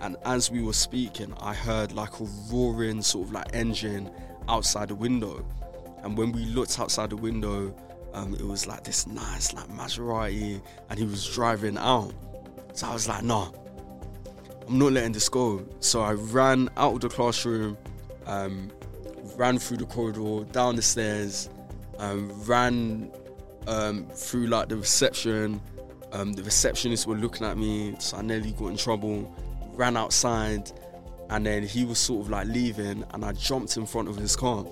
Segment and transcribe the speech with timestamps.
[0.00, 4.10] And as we were speaking, I heard like a roaring sort of like engine
[4.48, 5.44] outside the window.
[6.02, 7.74] And when we looked outside the window,
[8.14, 12.12] um, it was like this nice like Maserati, and he was driving out.
[12.72, 13.50] So I was like, nah,
[14.66, 15.66] I'm not letting this go.
[15.80, 17.76] So I ran out of the classroom,
[18.26, 18.70] um,
[19.36, 21.50] ran through the corridor, down the stairs,
[21.98, 23.12] um, ran
[23.66, 25.60] um, through like the reception.
[26.12, 29.32] Um, the receptionists were looking at me, so I nearly got in trouble.
[29.80, 30.70] Ran outside,
[31.30, 34.36] and then he was sort of like leaving, and I jumped in front of his
[34.36, 34.66] car.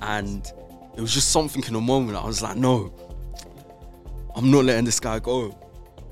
[0.00, 0.50] And
[0.96, 2.16] it was just something in the moment.
[2.16, 2.90] I was like, no,
[4.34, 5.58] I'm not letting this guy go.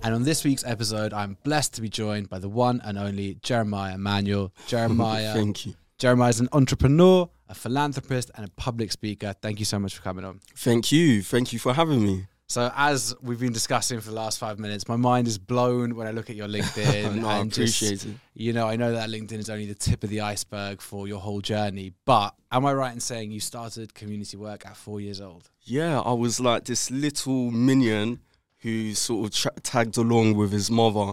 [0.03, 3.39] And on this week's episode, I'm blessed to be joined by the one and only
[3.43, 4.53] Jeremiah Emmanuel.
[4.67, 5.75] Jeremiah, Thank you.
[5.97, 9.35] Jeremiah is an entrepreneur, a philanthropist, and a public speaker.
[9.41, 10.41] Thank you so much for coming on.
[10.55, 11.23] Thank you.
[11.23, 12.27] Thank you for having me.
[12.51, 16.09] So, as we've been discussing for the last five minutes, my mind is blown when
[16.09, 17.21] I look at your LinkedIn.
[17.21, 18.19] no, I and just, appreciate it.
[18.35, 21.21] You know, I know that LinkedIn is only the tip of the iceberg for your
[21.21, 21.93] whole journey.
[22.05, 25.49] But am I right in saying you started community work at four years old?
[25.63, 28.19] Yeah, I was like this little minion
[28.59, 31.13] who sort of tra- tagged along with his mother.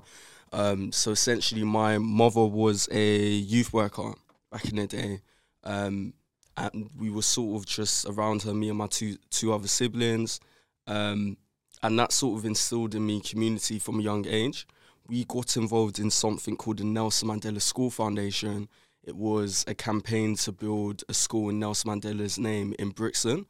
[0.52, 4.16] Um, so essentially, my mother was a youth worker
[4.52, 5.22] back in the day,
[5.64, 6.16] um,
[6.58, 10.40] and we were sort of just around her, me and my two two other siblings,
[10.88, 11.38] um,
[11.84, 14.68] and that sort of instilled in me community from a young age.
[15.08, 18.68] We got involved in something called the Nelson Mandela School Foundation.
[19.04, 23.46] It was a campaign to build a school in Nelson Mandela's name in Brixton.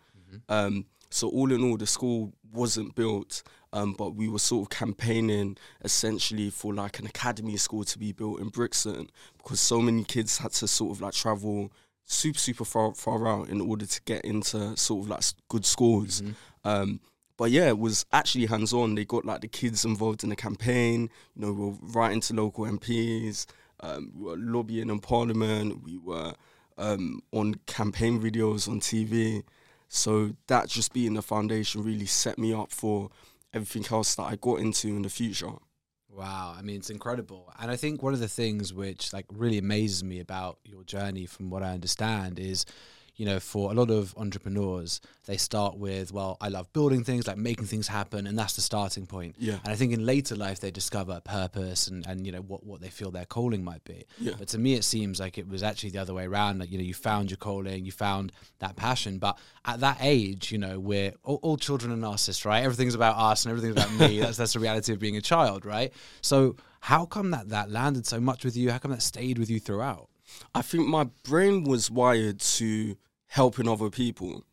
[0.50, 4.78] Um, so all in all, the school wasn't built, um, but we were sort of
[4.78, 10.04] campaigning essentially for like an academy school to be built in Brixton because so many
[10.04, 11.72] kids had to sort of like travel
[12.10, 16.22] super super far far out in order to get into sort of like good schools.
[16.64, 17.00] Um,
[17.38, 18.96] but yeah, it was actually hands on.
[18.96, 21.10] They got like the kids involved in the campaign.
[21.36, 23.46] You know, we were writing to local MPs.
[23.80, 25.84] Um, we were lobbying in Parliament.
[25.84, 26.34] We were
[26.78, 29.44] um, on campaign videos on TV.
[29.88, 33.10] So that just being the foundation really set me up for
[33.54, 35.54] everything else that I got into in the future.
[36.10, 37.54] Wow, I mean it's incredible.
[37.60, 41.28] And I think one of the things which like really amazes me about your journey
[41.28, 42.66] from what I understand is
[43.18, 47.28] you know, for a lot of entrepreneurs, they start with, well, I love building things,
[47.28, 49.36] like making things happen, and that's the starting point.
[49.40, 49.58] Yeah.
[49.64, 52.80] And I think in later life they discover purpose and, and you know what, what
[52.80, 54.06] they feel their calling might be.
[54.20, 54.34] Yeah.
[54.38, 56.60] But to me it seems like it was actually the other way around.
[56.60, 59.18] Like, you know, you found your calling, you found that passion.
[59.18, 62.64] But at that age, you know, we're all, all children are narcissists, right?
[62.64, 64.20] Everything's about us and everything's about me.
[64.28, 65.92] That's that's the reality of being a child, right?
[66.22, 68.70] So how come that that landed so much with you?
[68.70, 70.10] How come that stayed with you throughout?
[70.54, 72.96] I think my brain was wired to
[73.28, 74.44] helping other people.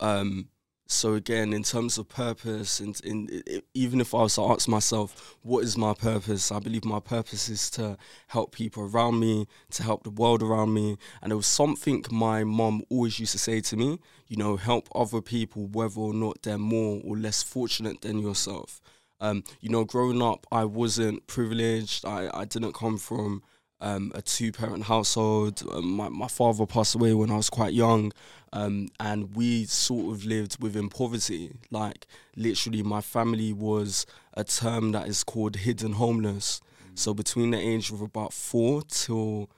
[0.00, 0.48] Um,
[0.90, 4.66] so again, in terms of purpose, and in, i even if I was to ask
[4.66, 6.50] myself, what is my purpose?
[6.50, 10.72] I believe my purpose is to help people around me, to help the world around
[10.72, 10.96] me.
[11.20, 14.88] And it was something my mom always used to say to me, you know, help
[14.94, 18.80] other people, whether or not they're more or less fortunate than yourself.
[19.20, 22.06] Um, you know, growing up, I wasn't privileged.
[22.06, 23.42] I, I didn't come from
[23.80, 25.62] um, a two parent household.
[25.72, 28.12] Um, my, my father passed away when I was quite young,
[28.52, 31.52] um, and we sort of lived within poverty.
[31.70, 32.06] Like,
[32.36, 36.60] literally, my family was a term that is called hidden homeless.
[36.94, 39.50] So, between the age of about four till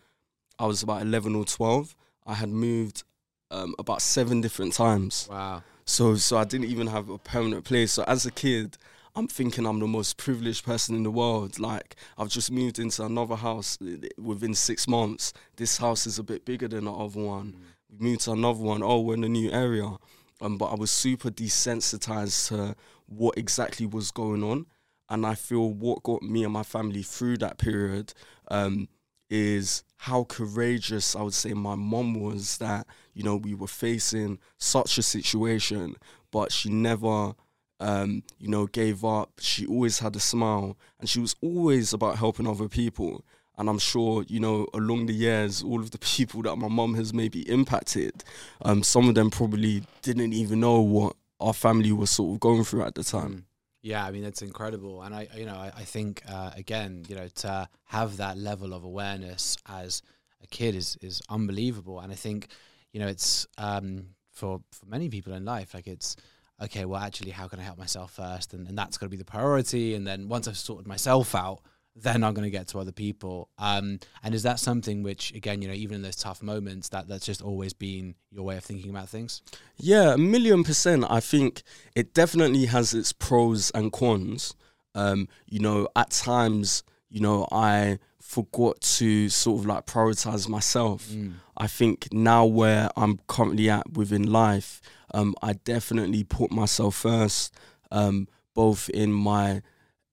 [0.58, 3.04] I was about 11 or 12, I had moved
[3.50, 5.26] um, about seven different times.
[5.30, 5.62] Wow.
[5.90, 7.92] So so I didn't even have a permanent place.
[7.92, 8.78] So as a kid,
[9.14, 11.58] I'm thinking I'm the most privileged person in the world.
[11.58, 13.78] Like I've just moved into another house
[14.18, 15.32] within six months.
[15.56, 17.56] This house is a bit bigger than the other one.
[17.90, 18.82] We moved to another one.
[18.82, 19.96] Oh, we're in a new area.
[20.40, 22.74] Um, but I was super desensitized to
[23.06, 24.66] what exactly was going on,
[25.08, 28.14] and I feel what got me and my family through that period
[28.48, 28.88] um,
[29.28, 34.38] is how courageous I would say my mom was that you know we were facing
[34.56, 35.96] such a situation,
[36.30, 37.34] but she never
[37.80, 39.32] um, you know gave up.
[39.40, 43.24] She always had a smile, and she was always about helping other people.
[43.58, 46.94] And I'm sure you know along the years, all of the people that my mom
[46.94, 48.22] has maybe impacted,
[48.62, 52.64] um, some of them probably didn't even know what our family was sort of going
[52.64, 53.30] through at the time.
[53.32, 53.42] Mm.
[53.82, 57.16] Yeah, I mean that's incredible, and I, you know, I, I think uh, again, you
[57.16, 60.02] know, to have that level of awareness as
[60.42, 62.48] a kid is is unbelievable, and I think,
[62.92, 66.16] you know, it's um, for for many people in life, like it's
[66.62, 66.84] okay.
[66.84, 69.24] Well, actually, how can I help myself first, and, and that's got to be the
[69.24, 71.60] priority, and then once I've sorted myself out,
[71.96, 73.48] then I'm going to get to other people.
[73.58, 77.08] Um, and is that something which, again, you know, even in those tough moments, that
[77.08, 79.42] that's just always been your way of thinking about things?
[79.76, 81.04] Yeah, a million percent.
[81.08, 81.62] I think
[81.94, 84.54] it definitely has its pros and cons.
[84.94, 91.08] Um, you know, at times, you know, I forgot to sort of like prioritize myself.
[91.08, 91.34] Mm.
[91.56, 94.80] I think now where I'm currently at within life,
[95.14, 97.54] um, I definitely put myself first,
[97.90, 99.62] um, both in my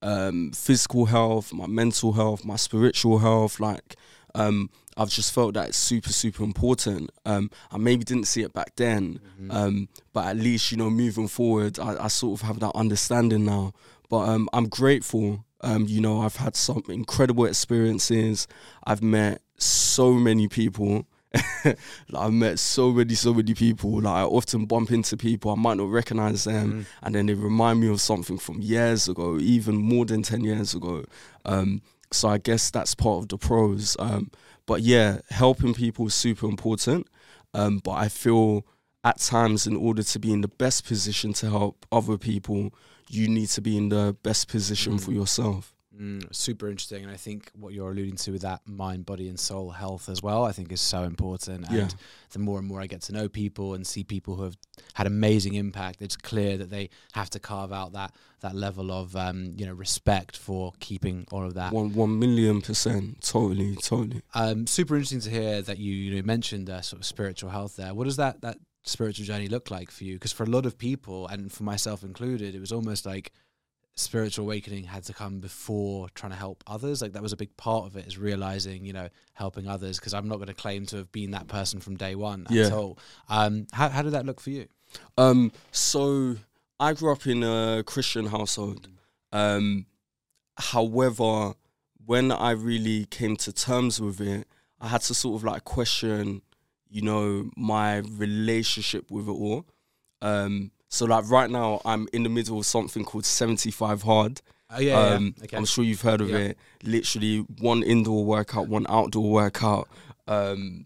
[0.02, 3.60] um, physical health, my mental health, my spiritual health.
[3.60, 3.96] Like,
[4.36, 7.12] um, I've just felt that it's super, super important.
[7.26, 9.54] Um, I maybe didn't see it back then, Mhm.
[9.54, 13.46] um, but at least you know, moving forward, I, I sort of have that understanding
[13.46, 13.74] now.
[14.10, 15.44] But um, I'm grateful.
[15.62, 18.48] Um, you know, I've had some incredible experiences.
[18.86, 21.06] I've met so many people.
[21.66, 21.78] like,
[22.16, 24.02] I've met so many, so many people.
[24.02, 26.86] Like I often bump into people I might not recognize them, Mhm.
[27.04, 30.74] and then they remind me of something from years ago, even more than ten years
[30.74, 31.04] ago.
[31.46, 31.82] Um,
[32.12, 33.96] so I guess that's part of the pros.
[34.00, 34.32] Um,
[34.66, 37.08] but yeah, helping people is super important.
[37.54, 38.66] Um, but I feel
[39.04, 42.74] at times, in order to be in the best position to help other people,
[43.10, 45.16] you need to be in the best position for Mm.
[45.16, 45.74] yourself.
[46.00, 49.40] Mm, super interesting, and I think what you're alluding to with that mind, body, and
[49.40, 51.68] soul health as well, I think is so important.
[51.70, 51.90] And Yeah.
[52.32, 54.58] the more and more I get to know people and see people who have
[54.94, 59.16] had amazing impact, it's clear that they have to carve out that that level of
[59.16, 61.74] um, you know respect for keeping all of that.
[61.74, 64.22] One one million percent, totally, totally.
[64.36, 67.76] Um, super interesting to hear that you, you know, mentioned uh, sort of spiritual health
[67.76, 67.96] there.
[67.96, 70.14] What does that that spiritual journey look like for you?
[70.14, 73.32] Because for a lot of people, and for myself included, it was almost like
[74.00, 77.02] spiritual awakening had to come before trying to help others.
[77.02, 79.98] Like that was a big part of it is realizing, you know, helping others.
[80.00, 82.68] Because I'm not going to claim to have been that person from day one Yeah.
[82.68, 83.00] at all.
[83.28, 84.68] Um, how how did that look for you?
[85.18, 86.38] Um, so
[86.80, 88.88] I grew up in a Christian household.
[89.34, 89.88] Um,
[90.58, 91.54] however,
[92.06, 94.48] when I really came to terms with it,
[94.80, 96.42] I had to sort of like question,
[96.90, 99.66] you know, my relationship with it all.
[100.22, 104.42] Um, so like right now, I'm in the middle of something called 75 Hard.
[104.70, 105.44] Oh yeah, um, yeah.
[105.46, 105.58] okay.
[105.58, 106.38] I'm sure you've heard of Yeah.
[106.38, 106.58] it.
[106.84, 109.88] Literally one indoor workout, one outdoor workout.
[110.28, 110.86] Um,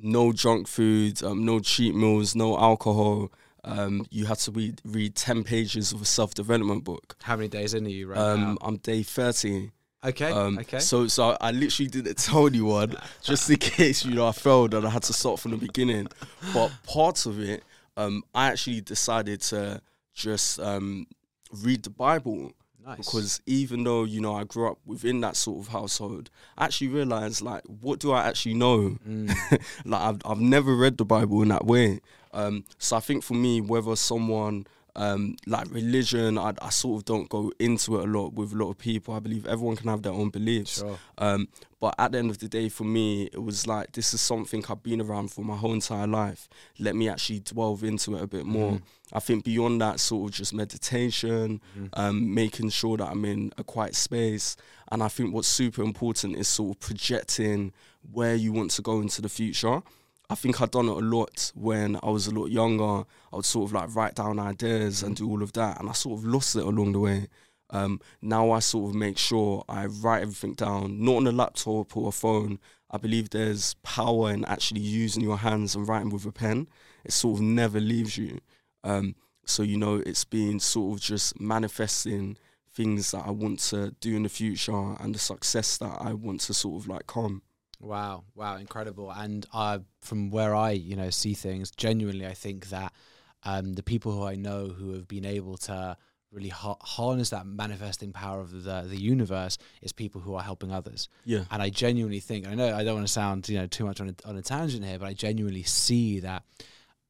[0.00, 3.30] no junk food, um, no cheat meals, no alcohol.
[3.64, 7.16] Um, you had to read read ten pages of a self development book.
[7.22, 9.70] How many days in are you right Um, I'm day thirty.
[10.04, 10.80] Okay, Um, okay.
[10.80, 14.86] So so I literally didn't tell anyone just in case you know I failed and
[14.86, 16.08] I had to start from the beginning.
[16.52, 17.64] But part of it,
[17.96, 19.80] um, I actually decided to
[20.14, 21.06] just um,
[21.62, 22.52] read the Bible
[22.84, 22.96] nice.
[22.98, 26.88] because even though you know I grew up within that sort of household, I actually
[26.88, 28.96] realized like what do I actually know?
[29.08, 29.34] Mm,
[29.84, 32.00] like I've I've never read the Bible in that way.
[32.32, 37.04] Um, so I think for me, whether someone um, like religion, I, I sort of
[37.04, 39.14] don't go into it a lot with a lot of people.
[39.14, 40.78] I believe everyone can have their own beliefs.
[40.78, 40.98] sure.
[41.18, 41.48] Um,
[41.80, 44.64] but at the end of the day, for me, it was like this is something
[44.68, 46.48] I've been around for my whole entire life.
[46.78, 48.72] Let me actually delve into it a bit more.
[48.72, 48.82] Mhm.
[49.12, 51.88] I think beyond that, sort of just meditation, Mhm.
[51.94, 54.56] um, making sure that I'm in a quiet space.
[54.90, 57.72] And I think what's super important is sort of projecting
[58.12, 59.82] where you want to go into the future.
[60.30, 63.04] I think I'd done it a lot when I was a lot younger.
[63.32, 65.92] I would sort of like write down ideas and do all of that, and I
[65.92, 67.28] sort of lost it along the way.
[67.70, 71.96] Um, now I sort of make sure I write everything down, not on a laptop
[71.96, 72.58] or a phone.
[72.90, 76.68] I believe there's power in actually using your hands and writing with a pen.
[77.04, 78.40] It sort of never leaves you.
[78.84, 82.38] Um, so you know, it's been sort of just manifesting
[82.72, 86.40] things that I want to do in the future and the success that I want
[86.42, 87.42] to sort of like come.
[87.84, 89.10] Wow, wow, incredible!
[89.10, 92.92] And uh, from where I, you know, see things, genuinely, I think that
[93.42, 95.96] um, the people who I know who have been able to
[96.32, 100.72] really ha- harness that manifesting power of the the universe is people who are helping
[100.72, 101.08] others.
[101.24, 101.44] Yeah.
[101.50, 104.00] And I genuinely think, I know I don't want to sound, you know, too much
[104.00, 106.42] on a, on a tangent here, but I genuinely see that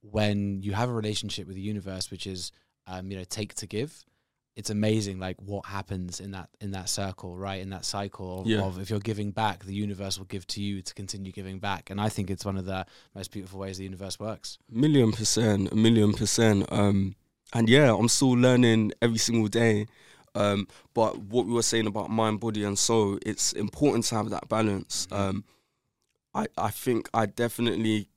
[0.02, 2.52] when you have a relationship with the universe, which is,
[2.86, 4.04] um, you know, take to give,
[4.56, 8.46] it's amazing like what happens in that in that circle right in that cycle of,
[8.46, 8.62] Yeah.
[8.62, 11.90] of if you're giving back the universe will give to you to continue giving back
[11.90, 15.72] and i think it's one of the most beautiful ways the universe works Million percent,
[15.72, 16.66] a million percent.
[16.70, 17.16] Um,
[17.52, 19.86] and yeah, I'm still learning every single day.
[20.34, 24.30] Um, but what we were saying about mind, body, and soul, it's important to have
[24.30, 25.06] that balance.
[25.10, 25.16] Mhm.
[25.16, 25.44] Um,
[26.34, 28.08] I I think I definitely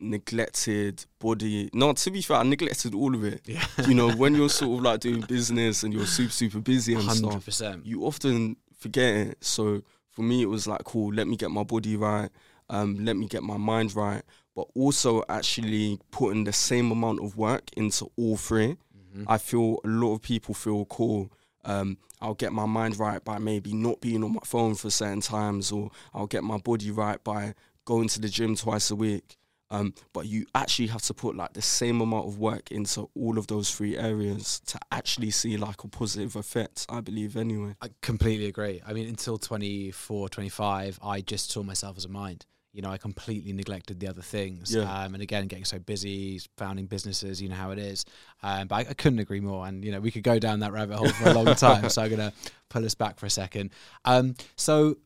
[0.00, 1.70] neglected body.
[1.72, 3.40] No, to be fair, I neglected all of it.
[3.46, 6.94] yeah You know, when you're sort of like doing business and you're super super busy
[6.94, 9.44] and stuff, 100% you often forget it.
[9.44, 12.30] So for me, it was like, cool, let me get my body right,
[12.70, 14.22] um, let me get my mind right,
[14.54, 18.76] but also actually putting the same amount of work into all three.
[19.14, 19.24] Mhm.
[19.26, 21.30] I feel a lot of people feel cool.
[21.64, 25.20] Um, I'll get my mind right by maybe not being on my phone for certain
[25.20, 29.36] times, or I'll get my body right by going to the gym twice a week.
[29.70, 33.38] Um, but you actually have to put like the same amount of work into all
[33.38, 37.74] of those three areas to actually see like a positive effect, I believe, anyway.
[37.80, 38.80] I completely agree.
[38.86, 42.46] I mean, until 24, 25, I just saw myself as a mind.
[42.72, 44.74] You know, I completely neglected the other things.
[44.74, 44.82] Yeah.
[44.82, 48.04] Um, and again, getting so busy, founding businesses, you know how it is.
[48.42, 49.66] Um, but I, I couldn't agree more.
[49.66, 51.88] And, you know, we could go down that rabbit hole for a long time.
[51.88, 52.36] so I'm going to
[52.68, 53.70] pull us back for a second.
[54.04, 54.98] Um, so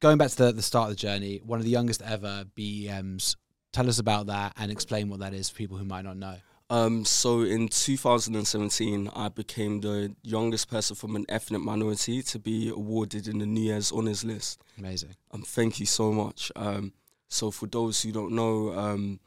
[0.00, 3.36] going back to the, the start of the journey, one of the youngest ever BEMs
[3.78, 6.34] Tell us about that and explain what that is for people who might not know.
[6.68, 12.70] Um, so in 2017, I became the youngest person from an ethnic minority to be
[12.70, 14.60] awarded in the New Year's Honours List.
[14.78, 15.14] Amazing.
[15.30, 16.50] Um, thank you so much.
[16.56, 16.92] Um,
[17.28, 19.20] so for those who don't know, um,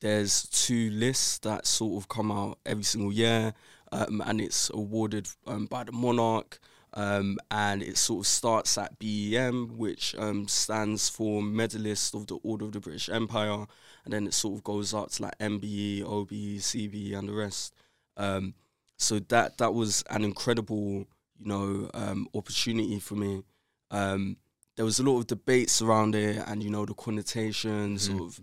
[0.00, 3.52] there's two lists that sort of come out every single year,
[3.90, 6.60] um, and it's awarded um, by the monarch.
[6.94, 12.36] Um, and it sort of starts at BEM, which um, stands for Medalist of the
[12.42, 13.66] Order of the British Empire,
[14.08, 17.74] and then it sort of goes up to like MBE, OBE, CBE, and the rest.
[18.16, 18.54] Um,
[18.96, 21.06] so that that was an incredible,
[21.38, 23.42] you know, um, opportunity for me.
[23.90, 24.38] Um,
[24.76, 28.20] there was a lot of debates around it, and you know the connotations Mhm.
[28.26, 28.40] of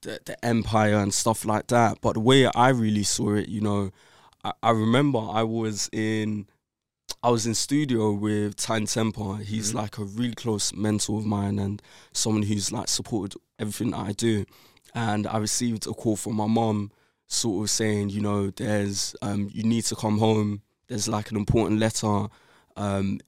[0.00, 2.00] the, the empire and stuff like that.
[2.00, 3.92] But the way I really saw it, you know,
[4.42, 6.48] I, I remember I was in
[7.22, 9.42] I was in studio with Tinie Tempah.
[9.44, 9.74] He's Mhm.
[9.76, 11.80] like a really close mentor of mine and
[12.12, 14.44] someone who's like supported everything that I do.
[14.94, 16.92] And I received a call from my mom,
[17.26, 20.62] sort of saying, you know, there's um, you need to come home.
[20.88, 22.26] There's like an important letter.
[22.76, 23.20] Um,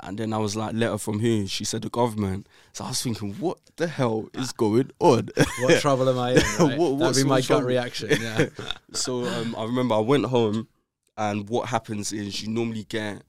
[0.00, 1.46] and then I was like, letter from who?
[1.46, 2.48] She said the government.
[2.72, 5.28] So I was thinking, what the hell is going on?
[5.60, 6.36] What trouble am I in?
[6.58, 6.78] Right?
[6.78, 8.10] What- That'd be my of gut reaction.
[8.20, 8.46] Yeah.
[8.92, 10.68] so um, I remember I went home,
[11.16, 13.22] and what happens is you normally get,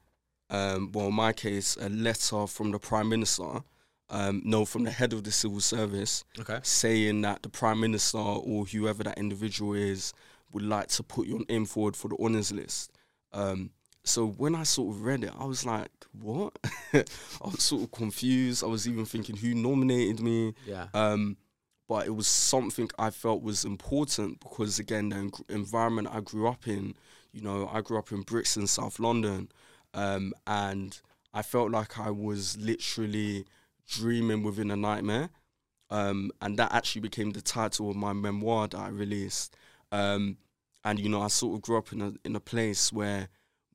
[0.49, 3.63] um, well, in my case, a letter from the prime minister,
[4.09, 6.59] um, no, from the head of the civil service, okay.
[6.63, 10.13] saying that the prime minister or whoever that individual is
[10.53, 12.91] would like to put your name forward for the honours list.
[13.33, 13.71] Um,
[14.05, 16.57] so when I sort of read it, I was like, "What?"
[16.93, 17.03] I
[17.43, 18.63] was sort of confused.
[18.63, 20.87] I was even thinking, "Who nominated me?" Yeah.
[20.93, 21.35] Um,
[21.89, 26.47] but it was something I felt was important because again, the en- environment I grew
[26.47, 26.95] up in,
[27.31, 29.49] you know, I grew up in Brixton, South London,
[29.93, 30.99] um, and
[31.33, 33.45] I felt like I was literally
[33.87, 35.29] dreaming within a nightmare.
[35.89, 39.55] Um, and that actually became the title of my memoir that I released.
[39.91, 40.37] Um,
[40.83, 43.29] and you know, I sort of grew up in a in a place where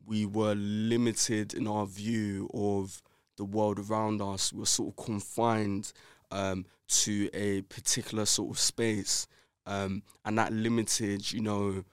[0.04, 3.02] we were limited in our view of
[3.36, 4.52] the world around us.
[4.52, 5.92] We were sort of confined
[6.30, 9.26] um, to a particular sort of space,
[9.66, 11.84] um, and that limited, you know,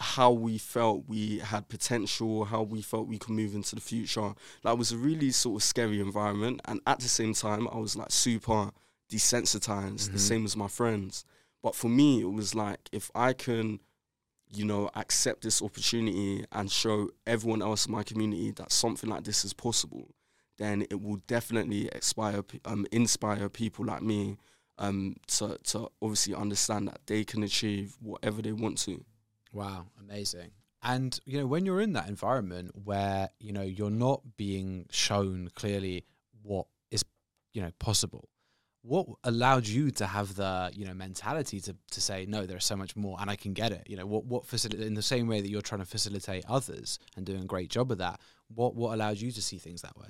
[0.00, 4.34] how we felt we had potential, how we felt we could move into the future.
[4.64, 7.96] That was a really sort of scary environment, and at the same time, I was
[7.96, 8.70] like super
[9.10, 10.12] desensitized, Mhm.
[10.12, 11.24] the same as my friends.
[11.62, 13.80] But for me, it was like if I can,
[14.52, 19.24] you know, accept this opportunity and show everyone else in my community that something like
[19.24, 20.08] this is possible,
[20.56, 24.38] then it will definitely inspire, um, inspire people like me
[24.78, 29.04] um, to, to obviously understand that they can achieve whatever they want to.
[29.52, 30.50] Wow, amazing.
[30.82, 35.50] And you know, when you're in that environment where you know you're not being shown
[35.54, 36.04] clearly
[36.42, 37.04] what is
[37.52, 38.28] you know possible,
[38.82, 42.76] what allowed you to have the you know mentality to to say no, there's so
[42.76, 43.86] much more, and I can get it.
[43.88, 46.98] You know, what what facilitate in the same way that you're trying to facilitate others
[47.16, 48.20] and doing a great job of that.
[48.48, 50.08] What what allowed you to see things that way?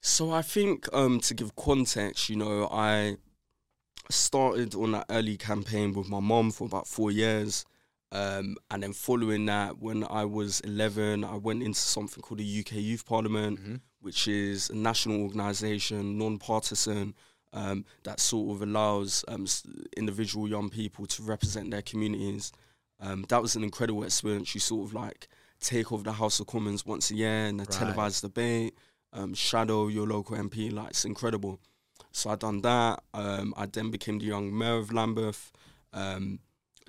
[0.00, 3.16] So I think um, to give context, you know, I
[4.10, 7.64] started on that early campaign with my mom for about four years.
[8.10, 12.60] Um, and then following that, when I was 11, I went into something called the
[12.60, 13.74] UK Youth Parliament, Mm-hmm.
[14.00, 17.14] which is a national organisation, non-partisan,
[17.52, 19.46] um, that sort of allows um,
[19.96, 22.52] individual young people to represent their communities.
[23.00, 24.54] Um, that was an incredible experience.
[24.54, 25.28] You sort of like
[25.60, 27.70] take over the House of Commons once a year and a Right.
[27.72, 28.74] televised debate,
[29.12, 30.70] um, shadow your local MP.
[30.72, 31.60] Like it's incredible.
[32.12, 33.02] So I done that.
[33.14, 35.52] Um, I then became the young mayor of Lambeth,
[35.92, 36.40] um,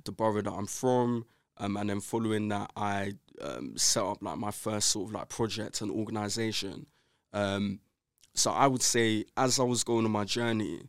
[0.06, 1.26] the borough that I'm from.
[1.58, 5.30] Um, and then following that, I um, set up like my first sort of like
[5.30, 6.88] project and organization.
[7.34, 7.80] Um,
[8.34, 10.84] so I would say, as I was going on my journey,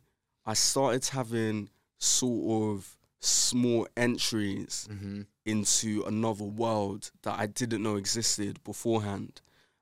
[0.45, 5.21] I started having sort of small entries Mm-hmm.
[5.45, 9.41] into another world that I didn't know existed beforehand.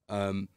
[0.09, 0.50] Um,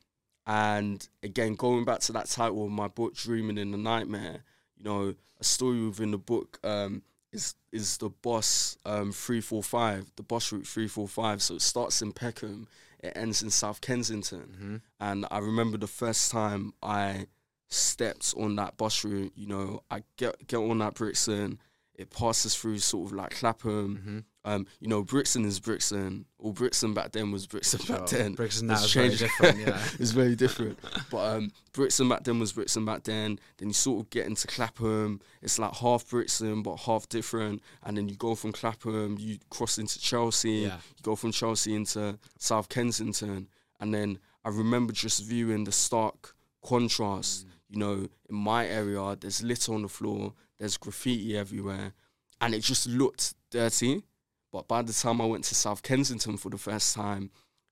[0.46, 4.42] and again, going back to that title of my book, Dreaming in the Nightmare,
[4.76, 7.02] you know, a story within the book um,
[7.32, 11.42] is is the boss um, 345, the boss route 345.
[11.42, 12.68] So it starts in Peckham,
[13.00, 14.40] it ends in South Kensington.
[14.52, 14.76] Mm-hmm.
[15.00, 17.26] And I remember the first time I
[17.68, 21.58] stepped on that bus route, you know, I get get on that Brixton,
[21.94, 23.96] it passes through sort of like Clapham.
[23.96, 24.18] Mm-hmm.
[24.44, 28.34] Um, you know, Brixton is Brixton, or Brixton back then was Brixton back then.
[28.34, 29.58] Brixton now is very different.
[29.58, 29.78] Yeah.
[30.00, 30.78] it's very different.
[31.10, 33.38] But um, Brixton back then was Brixton back then.
[33.58, 35.20] Then you sort of get into Clapham.
[35.42, 37.62] It's like half Brixton but half different.
[37.84, 40.50] And then you go from Clapham, you cross into Chelsea.
[40.50, 40.76] yeah.
[40.96, 43.48] You go from Chelsea into South Kensington.
[43.78, 46.34] And then I remember just viewing the stark
[46.64, 47.46] contrast.
[47.68, 51.92] You know, in my area, there's litter on the floor, there's graffiti everywhere,
[52.40, 54.04] and it just looked dirty.
[54.52, 57.30] But by the time I went to South Kensington for the first time,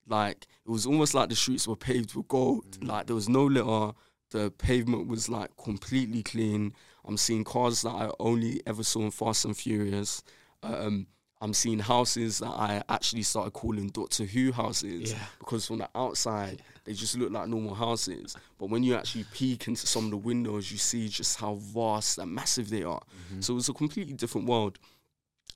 [0.09, 2.82] like it was almost like the streets were paved with gold.
[2.82, 3.92] Like there was no litter.
[4.30, 6.75] The pavement was like completely clean.
[7.04, 10.23] I'm seeing cars that I only ever saw in Fast and Furious.
[10.64, 11.06] Um,
[11.40, 15.18] I'm seeing houses that I actually started calling Doctor Who houses Yeah.
[15.38, 18.37] because from the outside they just look like normal houses.
[18.58, 22.18] But when you actually peek into some of the windows, you see just how vast
[22.18, 23.02] and massive they are.
[23.40, 24.78] So it's a completely different world.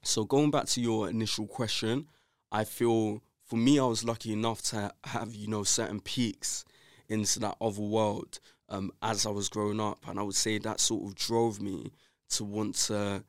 [0.02, 2.06] So going back to your initial question,
[2.52, 6.64] I feel for me I was lucky enough to have you know certain peaks
[7.08, 8.38] into that other world
[8.68, 11.92] um, as I was growing up, and I would say that sort of drove me
[12.30, 13.24] to want to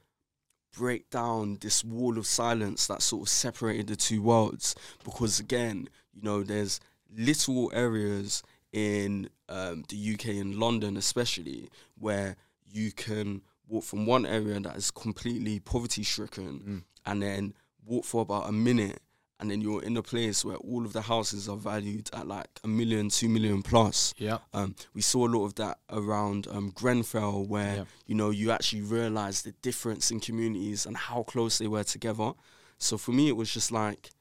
[0.76, 4.76] break down this wall of silence that sort of separated the two worlds.
[5.04, 6.80] Because again, you know, there's
[7.16, 12.36] little areas in um, the UK in London, especially, where
[12.70, 16.84] you can walk from one area that is completely poverty stricken Mm.
[17.06, 17.54] and then
[17.86, 19.00] walk for about a minute
[19.40, 22.48] and then you're in a place where all of the houses are valued at like
[22.64, 24.14] a million, two million plus.
[24.18, 24.38] Yeah.
[24.54, 27.88] Um, we saw a lot of that around um, Grenfell, where Yep.
[28.08, 32.32] you know you actually realise the difference in communities and how close they were together.
[32.78, 34.12] So for me, it was just like,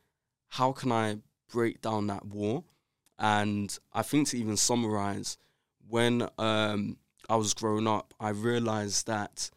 [0.49, 1.19] how can I
[1.53, 2.65] break down that wall?
[3.19, 5.39] And I think to even summarise,
[5.89, 6.97] when um,
[7.29, 9.51] I was growing up, I realised that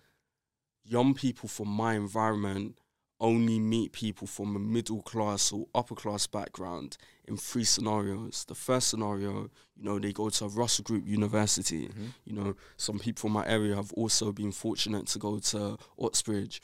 [0.86, 2.80] young people from my environment
[3.20, 6.98] only meet people from a middle class or upper class background
[7.28, 8.46] in three scenarios.
[8.48, 11.88] The first scenario, you know, they go to a Russell Group University.
[11.88, 12.14] Mhm.
[12.26, 16.62] You know, some people from my area have also been fortunate to go to Oxbridge.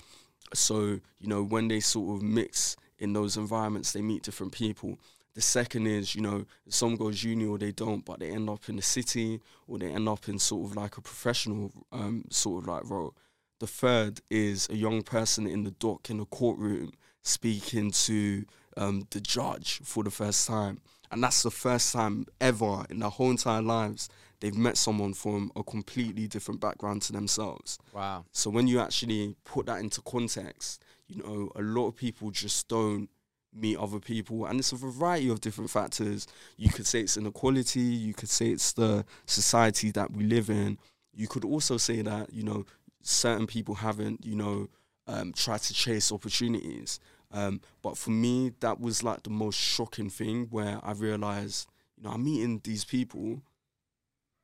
[0.53, 4.99] So, you know, when they sort of mix in those environments, they meet different people.
[5.35, 8.69] The second is, you know, some go uni or they don't, but they end up
[8.69, 12.63] in the city or they end up in sort of like a professional um, sort
[12.63, 13.15] of like role.
[13.59, 16.91] The third is a young person in the dock in a courtroom
[17.23, 18.45] speaking to
[18.77, 20.81] um, the judge for the first time.
[21.11, 24.09] And that's the first time ever in their whole entire lives
[24.43, 27.79] they've met someone from a completely different background to themselves.
[27.93, 28.25] Wow.
[28.33, 32.67] So when you actually put that into context, you know, a lot of people just
[32.67, 33.09] don't
[33.55, 36.27] meet other people and it's a variety of different factors.
[36.57, 40.77] You could say it's inequality, you could say it's the society that we live in.
[41.13, 42.65] You could also say that, you know,
[43.01, 44.69] certain people haven't, you know,
[45.07, 46.99] um, tried to chase opportunities.
[47.31, 52.03] Um, but for me, that was like the most shocking thing where I realized, you
[52.03, 53.41] know, I'm meeting these people.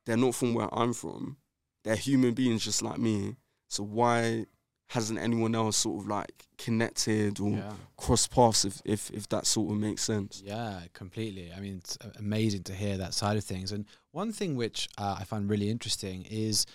[0.06, 1.36] They're not from where I'm from.
[1.84, 3.36] They're human beings just like me.
[3.68, 4.46] So why
[4.90, 7.72] hasn't anyone else sort of like connected or Yeah.
[7.96, 10.42] crossed paths if, if if that sort of makes sense?
[10.44, 11.52] Yeah, completely.
[11.56, 13.72] I mean, it's amazing to hear that side of things.
[13.72, 16.66] And one thing which uh, I find really interesting is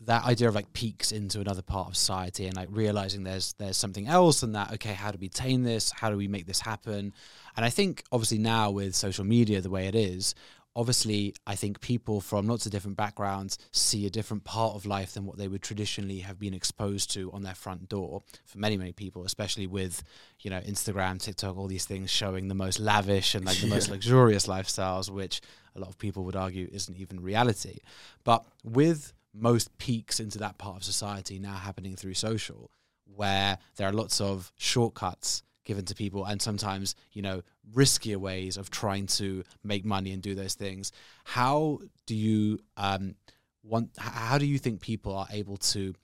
[0.00, 3.76] that idea of like peaks into another part of society and like realizing there's there's
[3.76, 5.92] something else and that okay, how do we tame this?
[5.92, 7.14] How do we make this happen?
[7.56, 10.34] And I think obviously now with social media the way it is,
[10.74, 15.12] obviously I think people from lots of different backgrounds see a different part of life
[15.14, 18.76] than what they would traditionally have been exposed to on their front door for many
[18.76, 20.02] many people especially with
[20.40, 23.90] you know Instagram TikTok all these things showing the most lavish and like the most
[23.90, 25.40] luxurious lifestyles which
[25.74, 27.78] a lot of people would argue isn't even reality.
[28.24, 32.70] But with most peaks into that part of society now happening through social
[33.14, 37.42] where there are lots of shortcuts given to people and sometimes you know
[37.74, 40.92] riskier ways of trying to make money and do those things
[41.24, 43.14] how do you um
[43.62, 45.94] want how do you think people are able to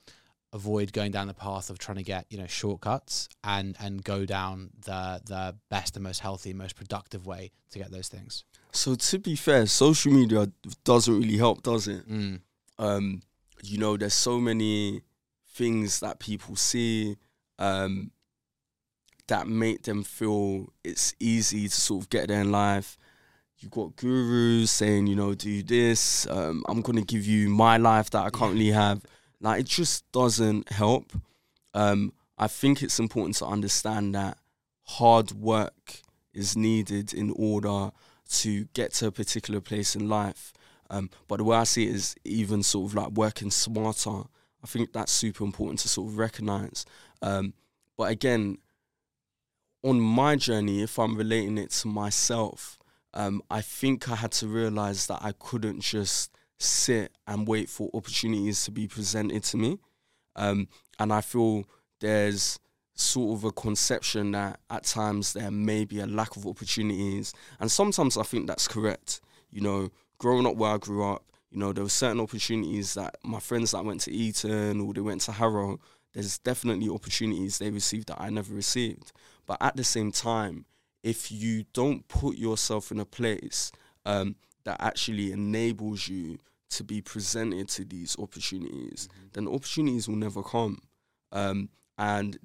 [0.53, 4.25] avoid going down the path of trying to get you know shortcuts and and go
[4.25, 8.95] down the the best and most healthy most productive way to get those things So
[8.95, 10.51] to be fair, social media
[10.85, 12.09] doesn't really help, does it?
[12.09, 12.41] mm.
[12.79, 13.23] um,
[13.63, 15.03] you know, there's so many
[15.55, 17.17] things that people see
[17.59, 18.11] um,
[19.29, 22.99] that make them feel it's easy to sort of get there in life.
[23.59, 26.27] You've got gurus saying, you know, do this.
[26.29, 29.03] Um, I'm going to give you my life that I currently have.
[29.41, 31.13] Like, it just doesn't help.
[31.75, 34.39] Um, I think it's important to understand that
[34.85, 37.91] hard work is needed in order
[38.29, 40.53] to get to a particular place in life.
[40.91, 44.23] Um, but the way I see it is even sort of like working smarter.
[44.63, 46.87] I think that's super important to sort of recognize.
[47.23, 47.55] Um,
[47.97, 48.59] but again,
[49.85, 52.79] on my journey, if I'm relating it to myself,
[53.15, 57.91] um, I think I had to realize that I couldn't just sit and wait for
[57.95, 59.79] opportunities to be presented to me.
[60.37, 61.65] Um, and I feel
[62.01, 62.59] there's
[62.95, 67.33] sort of a conception that at times there may be a lack of opportunities.
[67.61, 69.21] And sometimes I think that's correct.
[69.51, 73.17] You know, growing up where I grew up, you know, there were certain opportunities that
[73.25, 75.81] my friends that went to Eton or they went to Harrow,
[76.13, 79.13] there's definitely opportunities they received that I never received.
[79.49, 80.67] But at the same time,
[81.03, 83.73] if you don't put yourself in a place
[84.05, 86.39] um, that actually enables you
[86.71, 89.27] to be presented to these opportunities, mm-hmm.
[89.33, 90.83] then opportunities will never come.
[91.33, 92.39] Um, and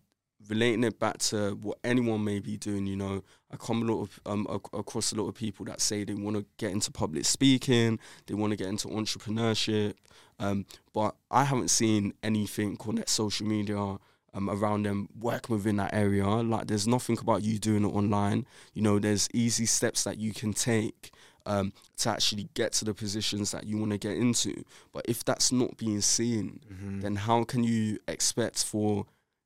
[0.48, 4.04] relating it back to what anyone may be doing, you know, I come a lot
[4.04, 7.26] of um, across a lot of people that say they want to get into public
[7.26, 9.96] speaking, they want to get into entrepreneurship,
[10.40, 13.98] um, but I haven't seen anything on that social media.
[14.36, 18.48] Um, around them working within that area like there's nothing about you doing it online
[18.74, 21.12] you know there's easy steps that you can take
[21.46, 25.24] um, to actually get to the positions that you want to get into but if
[25.24, 27.02] that's not being seen mm-hmm.
[27.02, 29.06] then how can you expect for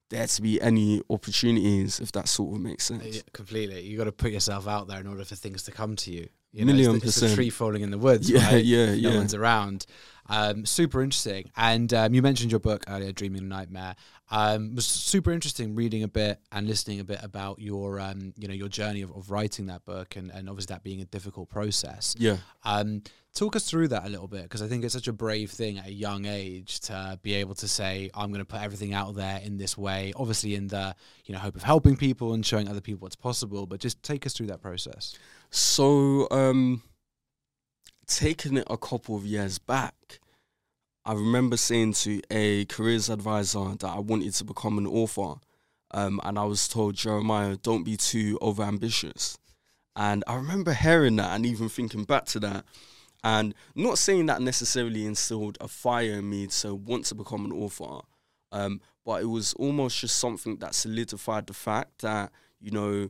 [0.09, 3.17] there to be any opportunities, if that sort of makes sense.
[3.17, 3.81] Yeah, completely.
[3.81, 6.27] You got to put yourself out there in order for things to come to you.
[6.57, 7.33] You know, Million it's the, percent.
[7.33, 8.29] A tree falling in the woods.
[8.37, 8.63] Yeah, right?
[8.63, 9.15] yeah, no yeah.
[9.15, 9.85] one's around.
[10.29, 11.51] Um, super interesting.
[11.55, 13.95] And um, you mentioned your book earlier, Dreaming a Nightmare.
[14.29, 18.47] Um, was super interesting reading a bit and listening a bit about your, um, you
[18.47, 21.49] know, your journey of, of writing that book, and, and obviously that being a difficult
[21.49, 22.13] process.
[22.17, 22.37] Yeah.
[22.65, 23.03] Um,
[23.37, 25.77] talk us through that a little bit because I think it's such a brave thing
[25.77, 29.15] at a young age to be able to say, "I'm going to put everything out
[29.15, 32.67] there in this way." Obviously, in the you know hope of helping people and showing
[32.67, 33.65] other people what's possible.
[33.65, 35.17] But just take us through that process.
[35.49, 36.83] So, um,
[38.05, 40.19] taking it a couple of years back,
[41.05, 45.35] I remember saying to a careers advisor that I wanted to become an author.
[45.91, 49.37] Um, and I was told, Jeremiah, don't be too overambitious.
[49.95, 52.65] And I remember hearing that and even thinking back to that.
[53.23, 57.51] And not saying that necessarily instilled a fire in me to want to become an
[57.51, 58.01] author,
[58.51, 63.09] um, but it was almost just something that solidified the fact that, you know,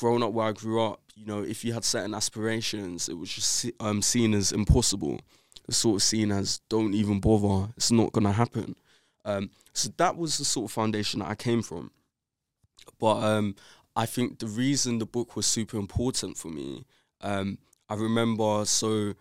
[0.00, 3.30] growing up where I grew up, you know, if you had certain aspirations, it was
[3.30, 5.20] just um, seen as impossible.
[5.68, 7.70] It's sort of seen as don't even bother.
[7.76, 8.76] It's not gonna happen.
[9.26, 11.90] Um, so that was the sort of foundation that I came from.
[12.98, 13.56] But um,
[13.94, 16.86] I think the reason the book was super important for me,
[17.20, 17.58] um,
[17.90, 19.12] I remember so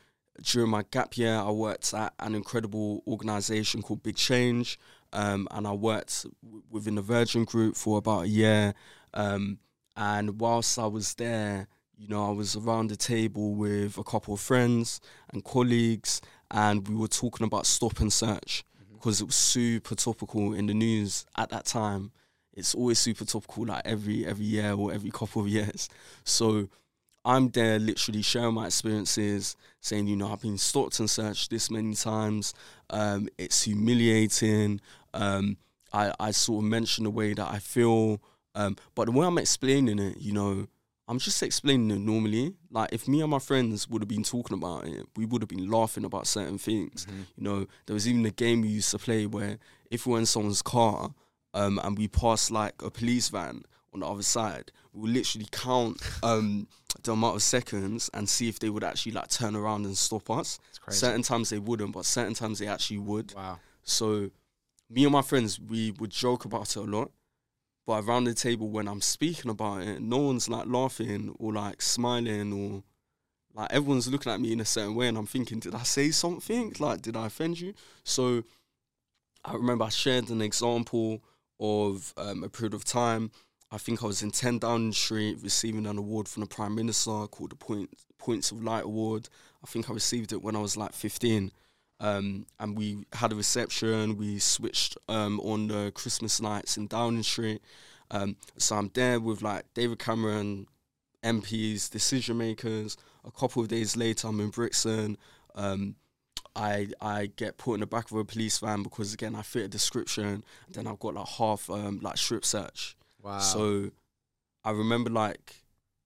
[0.42, 4.80] during my gap year, I worked at an incredible organization called Big Change,
[5.12, 8.74] um, and I worked w- within the Virgin Group for about a year.
[9.13, 9.60] Um,
[9.95, 14.34] and whilst I was there, you know, I was around the table with a couple
[14.34, 15.02] of friends
[15.34, 18.95] and colleagues, and we were talking about stop and search mm-hmm.
[18.95, 22.12] because it was super topical in the news at that time.
[22.54, 25.89] It's always super topical, like every every year or every couple of years.
[26.23, 26.69] So
[27.25, 31.69] I'm there, literally sharing my experiences, saying, you know, I've been stopped and searched this
[31.69, 32.54] many times.
[32.89, 34.80] Um, it's humiliating.
[35.13, 35.58] Um,
[35.91, 38.21] I I sort of mention the way that I feel.
[38.60, 40.67] Um, but the way I'm explaining it, you know,
[41.08, 42.54] I'm just explaining it normally.
[42.69, 45.50] Like if me and my friends would have been talking about it, we would have
[45.50, 47.06] been laughing about certain things.
[47.06, 47.22] Mm-hmm.
[47.38, 49.58] You know, there was even a game we used to play where
[49.89, 51.15] if we were in someone's car
[51.54, 55.48] um, and we passed like a police van on the other side, we would literally
[55.52, 56.67] count um,
[57.04, 60.30] the amount of seconds and see if they would actually like turn around and stop
[60.30, 60.60] us.
[60.89, 63.34] Certain times they wouldn't, but certain times they actually would.
[63.36, 63.60] Wow.
[63.84, 64.32] So
[64.89, 67.12] me and my friends, we would joke about it a lot.
[67.89, 71.82] But around the table when I'm speaking about it, no one's like laughing or like
[71.82, 72.84] smiling or
[73.56, 76.12] like everyone's looking at me in a certain way and I'm thinking, did I say
[76.12, 76.75] something?
[76.78, 77.73] Like, did I offend you?
[78.04, 78.43] So
[79.43, 81.23] I remember I shared an example
[81.60, 83.32] of um, a period of time.
[83.71, 87.25] I think I was in 10 Downing Street receiving an award from the Prime Minister
[87.25, 89.30] called the Point, Points of Light Award.
[89.63, 91.52] I think I received it when I was like 15.
[91.99, 94.17] Um, and we had a reception.
[94.17, 97.62] We switched um, on the Christmas nights in Downing Street.
[98.12, 100.67] Um, so I'm there with like David Cameron,
[101.23, 102.97] MPs, decision makers.
[103.25, 105.17] A couple of days later, I'm in Brixton.
[105.55, 105.95] Um,
[106.55, 109.65] I I get put in the back of a police van because again I fit
[109.65, 110.43] a description.
[110.69, 112.95] Then I've got like half um, like strip search.
[113.21, 113.39] Wow.
[113.39, 113.91] So
[114.63, 115.63] I remember like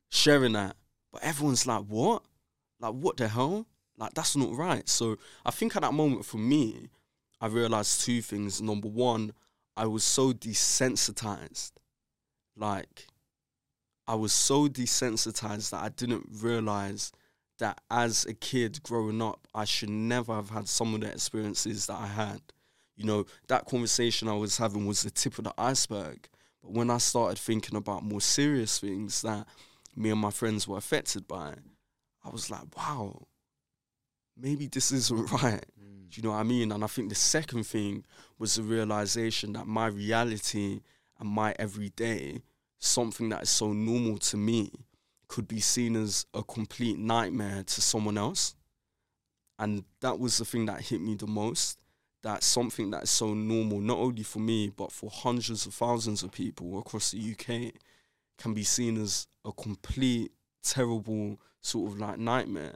[0.09, 0.75] sharing that,
[1.11, 2.23] but everyone's like, "What?
[2.79, 3.67] Like what the hell?"
[4.03, 4.87] Like that's not right.
[4.89, 6.89] So I think at that moment for me,
[7.39, 8.61] I realized two things.
[8.61, 9.31] Number one,
[9.77, 11.71] I was so desensitized.
[12.57, 13.07] Like
[14.05, 17.13] I was so desensitized that I didn't realize
[17.59, 21.85] that as a kid growing up, I should never have had some of the experiences
[21.85, 22.41] that I had.
[22.95, 26.27] you know, that conversation I was having was the tip of the iceberg.
[26.61, 29.47] But when I started thinking about more serious things that
[29.95, 31.55] me and my friends were affected by,
[32.23, 33.27] I was like, wow,
[34.37, 35.65] maybe this isn't right.
[35.81, 36.09] Mm.
[36.09, 36.71] Do you know what I mean?
[36.71, 38.05] And I think the second thing
[38.37, 40.81] was the realization that my reality
[41.19, 42.41] and my everyday,
[42.79, 44.71] something that is so normal to me,
[45.27, 48.55] could be seen as a complete nightmare to someone else.
[49.57, 51.79] And that was the thing that hit me the most.
[52.21, 56.23] That something that is so normal, not only for me, but for hundreds of thousands
[56.23, 57.73] of people across the UK,
[58.37, 60.31] can be seen as a complete,
[60.63, 62.75] terrible sort of like nightmare.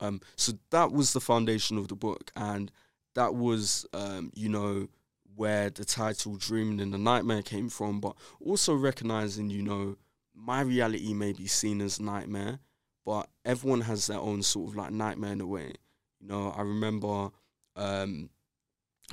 [0.00, 2.70] Um, so that was the foundation of the book, and
[3.14, 4.88] that was, um, you know,
[5.34, 8.00] where the title "Dreaming in the Nightmare" came from.
[8.00, 9.96] But also recognizing, you know,
[10.34, 12.60] my reality may be seen as nightmare,
[13.04, 15.72] but everyone has their own sort of like nightmare in a way.
[16.20, 17.30] You know, I remember
[17.76, 18.30] um,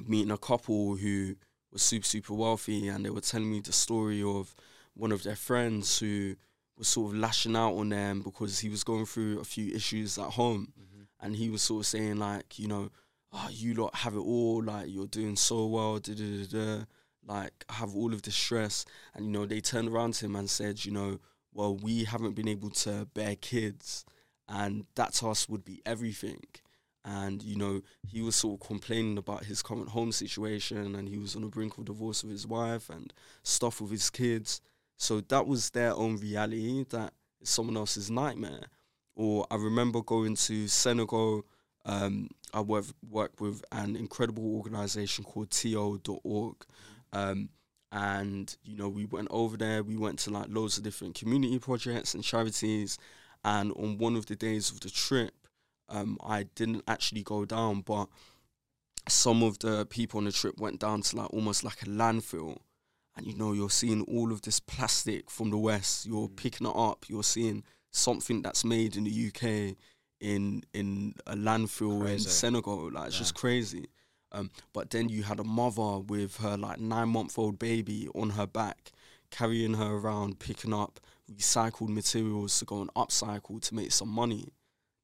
[0.08, 1.36] meeting a couple who
[1.72, 4.56] was super super wealthy, and they were telling me the story of
[4.94, 6.36] one of their friends who
[6.78, 10.18] was sort of lashing out on them because he was going through a few issues
[10.18, 11.26] at home, Mm-hmm.
[11.26, 12.90] and he was sort of saying like, you know,
[13.32, 16.46] oh, you lot have it all, like you're doing so well, da da da
[16.78, 16.84] da,
[17.28, 20.50] like have all of this stress, and you know they turned around to him and
[20.50, 21.20] said, you know,
[21.54, 24.06] well we haven't been able to bear kids,
[24.50, 26.42] and that to us would be everything.
[27.08, 31.18] And you know he was sort of complaining about his current home situation, and he
[31.18, 34.60] was on the brink of divorce with his wife and stuff with his kids.
[34.98, 36.86] So that was their own reality.
[36.90, 38.68] That is someone else's nightmare.
[39.16, 41.46] Or I remember going to Senegal.
[41.86, 46.56] Um, I work work with an incredible organization called to.org.
[47.14, 47.50] Um,
[47.92, 49.84] and you know we went over there.
[49.84, 52.98] We went to like loads of different community projects and charities.
[53.44, 55.34] And on one of the days of the trip,
[55.88, 58.08] um, I didn't actually go down, but
[59.08, 62.58] some of the people on the trip went down to like almost like a landfill
[63.18, 66.06] and you know you're seeing all of this plastic from the west.
[66.06, 67.06] You're picking it up.
[67.08, 69.76] You're seeing something that's made in the UK
[70.20, 72.92] in in a landfill in Senegal.
[72.92, 73.20] Like it's Yeah.
[73.20, 73.88] just crazy.
[74.32, 78.32] Um, but then you had a mother with her like nine month old baby on
[78.32, 78.92] her back
[79.32, 81.00] carrying her around picking up
[81.32, 84.50] recycled materials to go and upcycle to make some money.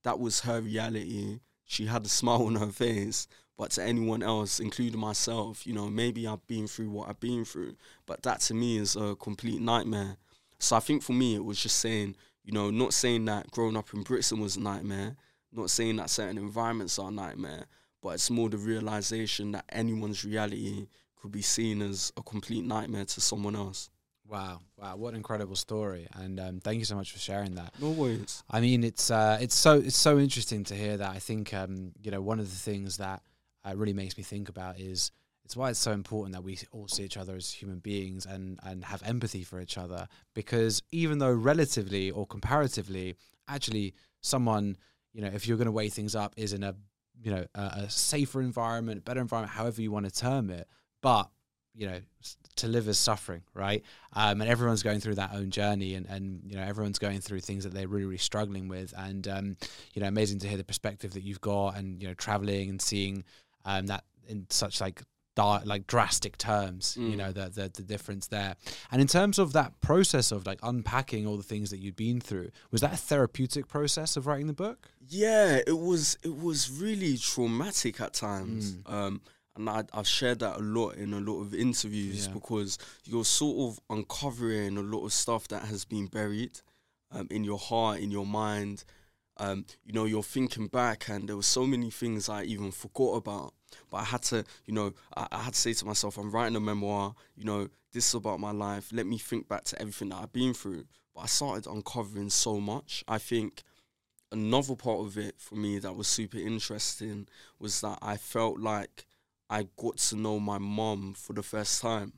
[0.03, 1.39] That was her reality.
[1.65, 3.27] She had a smile on her face
[3.61, 7.45] but to anyone else, including myself, you know, maybe I've been through what I've been
[7.45, 7.75] through,
[8.07, 10.17] but that to me is a complete nightmare.
[10.57, 13.77] So I think for me, it was just saying, you know, not saying that growing
[13.77, 15.15] up in Britain was a nightmare,
[15.53, 17.65] not saying that certain environments are a nightmare,
[18.01, 20.87] but it's more the realization that anyone's reality
[21.21, 23.91] could be seen as a complete nightmare to someone else.
[24.27, 26.07] Wow, wow, what an incredible story!
[26.15, 27.73] And um, thank you so much for sharing that.
[27.79, 28.43] No worries.
[28.49, 31.09] I mean, it's uh, it's so it's so interesting to hear that.
[31.11, 33.21] I think um, you know one of the things that
[33.65, 35.11] uh, really makes me think about is
[35.43, 38.59] it's why it's so important that we all see each other as human beings and
[38.63, 40.07] and have empathy for each other.
[40.33, 43.15] Because even though relatively or comparatively,
[43.47, 44.77] actually, someone
[45.13, 46.75] you know, if you're going to weigh things up, is in a
[47.21, 50.67] you know a, a safer environment, better environment, however you want to term it,
[51.01, 51.29] but
[51.73, 51.99] you know
[52.57, 56.41] to live is suffering right um, and everyone's going through that own journey and, and
[56.45, 59.55] you know everyone's going through things that they're really really struggling with and um,
[59.93, 62.81] you know amazing to hear the perspective that you've got and you know traveling and
[62.81, 63.23] seeing
[63.65, 65.01] um, that in such like
[65.65, 67.17] like drastic terms you Mm.
[67.17, 68.55] know the, the the difference there
[68.91, 72.19] and in terms of that process of like unpacking all the things that you'd been
[72.21, 76.69] through was that a therapeutic process of writing the book Yeah, it was it was
[76.69, 78.73] really traumatic at times.
[78.73, 78.93] Mm.
[78.93, 79.21] Um,
[79.55, 82.33] and I, I've shared that a lot in a lot of interviews Yeah.
[82.33, 86.59] because you're sort of uncovering a lot of stuff that has been buried
[87.11, 88.83] um, in your heart, in your mind.
[89.41, 93.15] Um, you know, you're thinking back, and there were so many things I even forgot
[93.15, 93.55] about.
[93.89, 96.55] But I had to, you know, I, I had to say to myself, I'm writing
[96.55, 97.15] a memoir.
[97.35, 98.91] You know, this is about my life.
[98.93, 100.83] Let me think back to everything that I've been through.
[101.15, 103.03] But I started uncovering so much.
[103.07, 103.63] I think
[104.31, 107.27] another part of it for me that was super interesting
[107.57, 109.07] was that I felt like
[109.49, 112.13] I got to know my mom for the first time.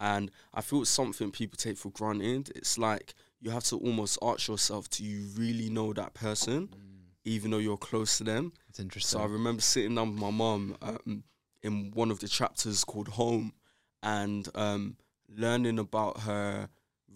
[0.00, 2.50] And I feel it's something people take for granted.
[2.56, 6.68] It's like you have to almost ask yourself, do you really know that person,
[7.24, 8.52] even though you're close to them?
[8.68, 11.24] it's interesting So I remember sitting down with my mum um,
[11.62, 13.52] in one of the chapters called Home
[14.02, 14.96] and um,
[15.28, 16.68] learning about her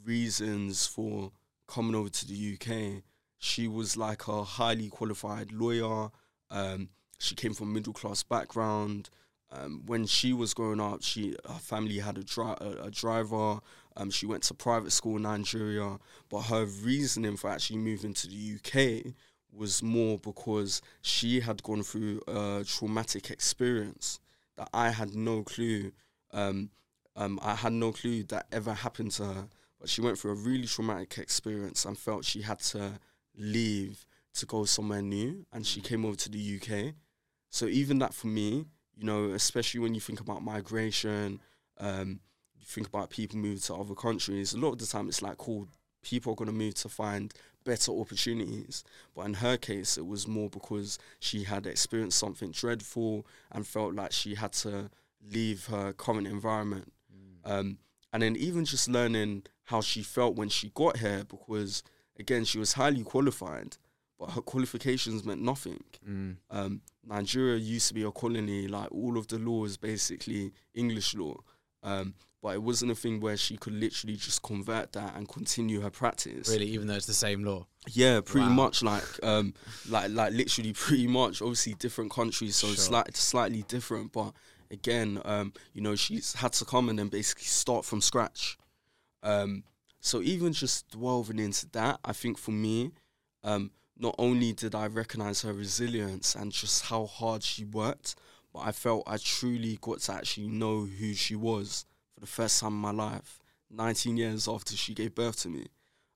[0.05, 1.33] reasons for
[1.67, 3.03] coming over to the UK.
[3.39, 6.11] She was like a highly qualified lawyer.
[6.51, 9.09] Um, she came from middle class background.
[9.53, 13.61] Um, when she was growing up, she her family had a, dri- a, a driver.
[13.97, 15.99] Um, she went to private school in Nigeria,
[16.29, 19.13] but her reasoning for actually moving to the UK
[19.53, 24.21] was more because she had gone through a traumatic experience
[24.57, 25.93] that I had no clue.
[26.33, 26.71] Um,
[27.17, 29.49] um, I had no clue that ever happened to her.
[29.81, 33.01] But she went through a really traumatic experience and felt she had to
[33.37, 35.47] leave to go somewhere new.
[35.53, 36.95] And she came over to the UK.
[37.49, 41.41] So even that for me, you know, especially when you think about migration,
[41.79, 42.21] um,
[42.61, 44.53] you think about people moving to other countries.
[44.53, 45.67] A lot of the time, it's like, cool,
[46.03, 47.33] people are going to move to find
[47.65, 48.85] better opportunities.
[49.15, 53.95] But in her case, it was more because she had experienced something dreadful and felt
[53.95, 54.91] like she had to
[55.27, 56.93] leave her current environment.
[57.13, 57.51] Mm.
[57.51, 57.79] Um,
[58.13, 61.83] and then even just learning how she felt when she got here, because
[62.19, 63.77] again, she was highly qualified,
[64.19, 65.83] but her qualifications meant nothing.
[66.09, 66.37] Mm.
[66.51, 71.15] Um, Nigeria used to be a colony, like all of the law is basically English
[71.15, 71.37] law.
[71.83, 75.81] Um, but it wasn't a thing where she could literally just convert that and continue
[75.81, 76.49] her practice.
[76.49, 77.67] Really, even though it's the same law.
[77.89, 78.55] Yeah, pretty wow.
[78.55, 79.55] much like um
[79.89, 81.43] like like literally pretty much.
[81.43, 82.75] Obviously different countries, so sure.
[82.75, 84.13] it's like slightly different.
[84.13, 84.33] But
[84.71, 88.57] again, um, you know, she's had to come and then basically start from scratch.
[89.23, 89.65] Um,
[90.01, 92.93] so even just delving into that, I think for me,
[93.45, 98.15] um, not only did I recognize her resilience and just how hard she worked,
[98.55, 101.85] but I felt I truly got to actually know who she was
[102.21, 105.67] for the first time in my life, 19 years after she gave birth to me.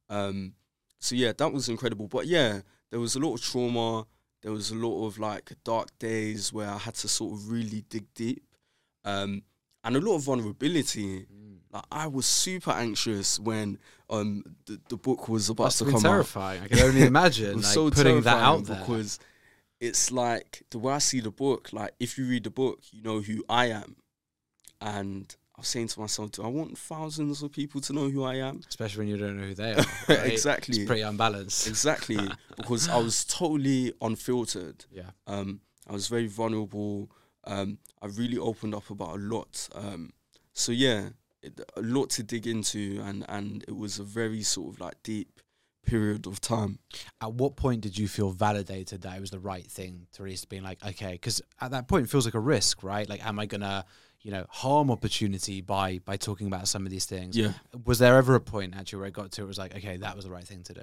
[0.08, 0.54] Um,
[0.98, 2.08] so yeah, that was incredible.
[2.08, 4.06] But yeah, there was a lot of trauma.
[4.42, 7.84] There was a lot of like dark days where I had to sort of really
[7.88, 8.44] dig deep,
[9.04, 9.42] um,
[9.82, 11.20] and a lot of vulnerability.
[11.20, 11.58] Mm.
[11.72, 13.78] Like I was super anxious when
[14.10, 16.60] um, the, the book was about Must to come terrifying.
[16.60, 16.64] out.
[16.64, 19.18] I can only imagine like, so putting that out there because
[19.80, 21.72] it's like the way I see the book.
[21.72, 23.96] Like if you read the book, you know who I am,
[24.80, 28.24] and I was saying to myself, do I want thousands of people to know who
[28.24, 28.60] I am?
[28.68, 29.84] Especially when you don't know who they are.
[30.08, 30.32] Right?
[30.32, 30.78] exactly.
[30.78, 31.68] It's pretty unbalanced.
[31.68, 32.18] Exactly.
[32.56, 34.84] because I was totally unfiltered.
[34.90, 35.10] Yeah.
[35.28, 37.08] Um, I was very vulnerable.
[37.44, 39.68] Um, I really opened up about a lot.
[39.74, 40.12] Um,
[40.54, 41.10] so yeah,
[41.42, 44.94] it, a lot to dig into, and and it was a very sort of like
[45.02, 45.40] deep
[45.86, 46.78] period of time.
[47.20, 50.44] At what point did you feel validated that it was the right thing to release?
[50.44, 53.08] Being like, okay, because at that point it feels like a risk, right?
[53.08, 53.84] Like, am I gonna
[54.24, 57.36] you know harm opportunity by by talking about some of these things.
[57.36, 57.52] Yeah.
[57.84, 60.16] Was there ever a point actually where i got to it was like okay that
[60.16, 60.82] was the right thing to do?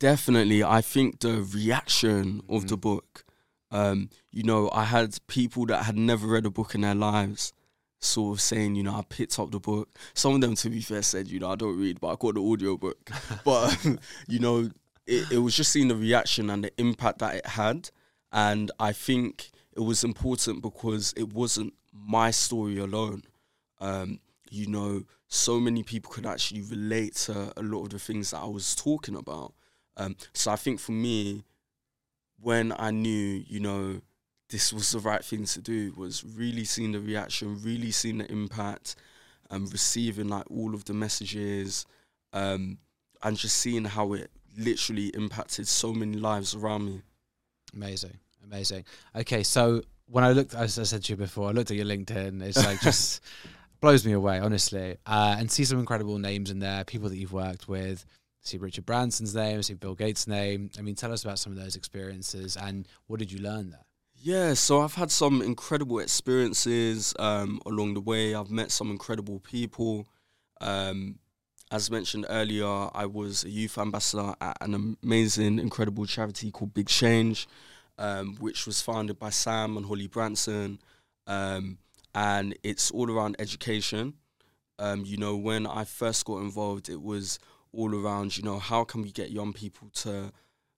[0.00, 0.64] Definitely.
[0.64, 2.54] I think the reaction mm-hmm.
[2.54, 3.24] of the book
[3.70, 7.52] um, you know i had people that had never read a book in their lives
[8.00, 9.88] sort of saying you know i picked up the book.
[10.12, 12.34] Some of them to be fair said you know i don't read but i got
[12.34, 13.10] the audio book.
[13.44, 13.86] But
[14.28, 14.70] you know
[15.06, 17.90] it, it was just seeing the reaction and the impact that it had.
[18.32, 23.22] And i think it was important because it wasn't my story alone.
[23.80, 28.30] Um, you know, so many people could actually relate to a lot of the things
[28.30, 29.54] that I was talking about.
[29.96, 31.44] Um, so I think for me,
[32.40, 34.00] when I knew, you know,
[34.50, 38.30] this was the right thing to do, was really seeing the reaction, really seeing the
[38.30, 38.96] impact,
[39.50, 41.86] and um, receiving like all of the messages,
[42.32, 42.78] um,
[43.22, 47.02] and just seeing how it literally impacted so many lives around me.
[47.74, 48.84] Amazing, amazing.
[49.16, 51.86] Okay, so when I looked, as I said to you before, I looked at your
[51.86, 52.42] LinkedIn.
[52.42, 53.22] It's like just
[53.80, 54.96] blows me away, honestly.
[55.06, 58.04] Uh, and see some incredible names in there, people that you've worked with.
[58.42, 60.70] See Richard Branson's name, see Bill Gates' name.
[60.78, 63.84] I mean, tell us about some of those experiences and what did you learn there?
[64.16, 68.34] Yeah, so I've had some incredible experiences um, along the way.
[68.34, 70.06] I've met some incredible people.
[70.60, 71.18] Um,
[71.70, 76.88] as mentioned earlier, I was a youth ambassador at an amazing, incredible charity called Big
[76.88, 77.46] Change
[77.98, 80.80] um, which was founded by Sam and Holly Branson,
[81.26, 81.78] um,
[82.14, 84.14] and it's all around education.
[84.78, 87.38] Um, you know, when I first got involved, it was
[87.72, 90.32] all around, you know, how can we get young people to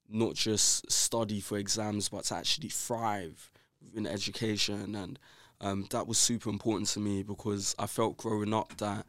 [0.08, 3.50] not just study for exams, but to actually thrive
[3.94, 4.94] in education.
[4.94, 5.18] And
[5.60, 9.06] um, that was super important to me because I felt growing up that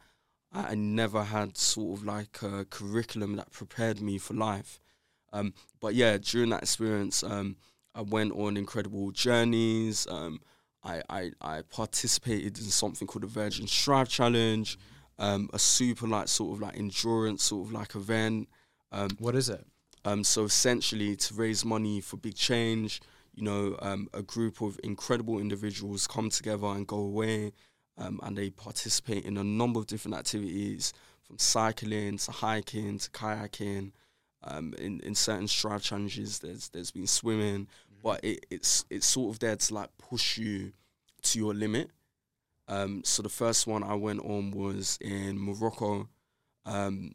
[0.52, 4.80] I never had sort of like a curriculum that prepared me for life.
[5.32, 7.56] Um, but yeah, during that experience, um,
[7.98, 10.06] I went on incredible journeys.
[10.08, 10.40] Um,
[10.84, 14.78] I, I, I participated in something called the Virgin Strive Challenge,
[15.18, 18.48] um, a super like sort of like endurance sort of like event.
[18.92, 19.66] Um, what is it?
[20.04, 23.00] Um, so essentially, to raise money for big change,
[23.34, 27.52] you know, um, a group of incredible individuals come together and go away,
[27.98, 30.92] um, and they participate in a number of different activities,
[31.24, 33.90] from cycling to hiking to kayaking.
[34.44, 37.66] Um, in in certain strive challenges, there's there's been swimming,
[38.02, 40.72] but it, it's it's sort of there to like push you
[41.22, 41.90] to your limit.
[42.68, 46.08] Um, so the first one I went on was in Morocco.
[46.66, 47.12] Um,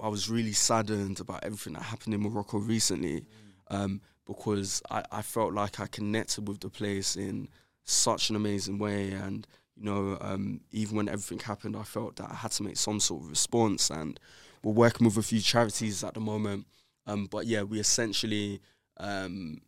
[0.00, 3.26] I was really saddened about everything that happened in Morocco recently,
[3.68, 7.48] um, because I, I felt like I connected with the place in
[7.84, 9.10] such an amazing way.
[9.12, 12.78] And you know, um, even when everything happened, I felt that I had to make
[12.78, 13.90] some sort of response.
[13.90, 14.18] And
[14.62, 16.66] we're working with a few charities at the moment.
[17.06, 18.60] Um, but yeah, we essentially
[18.96, 19.60] um,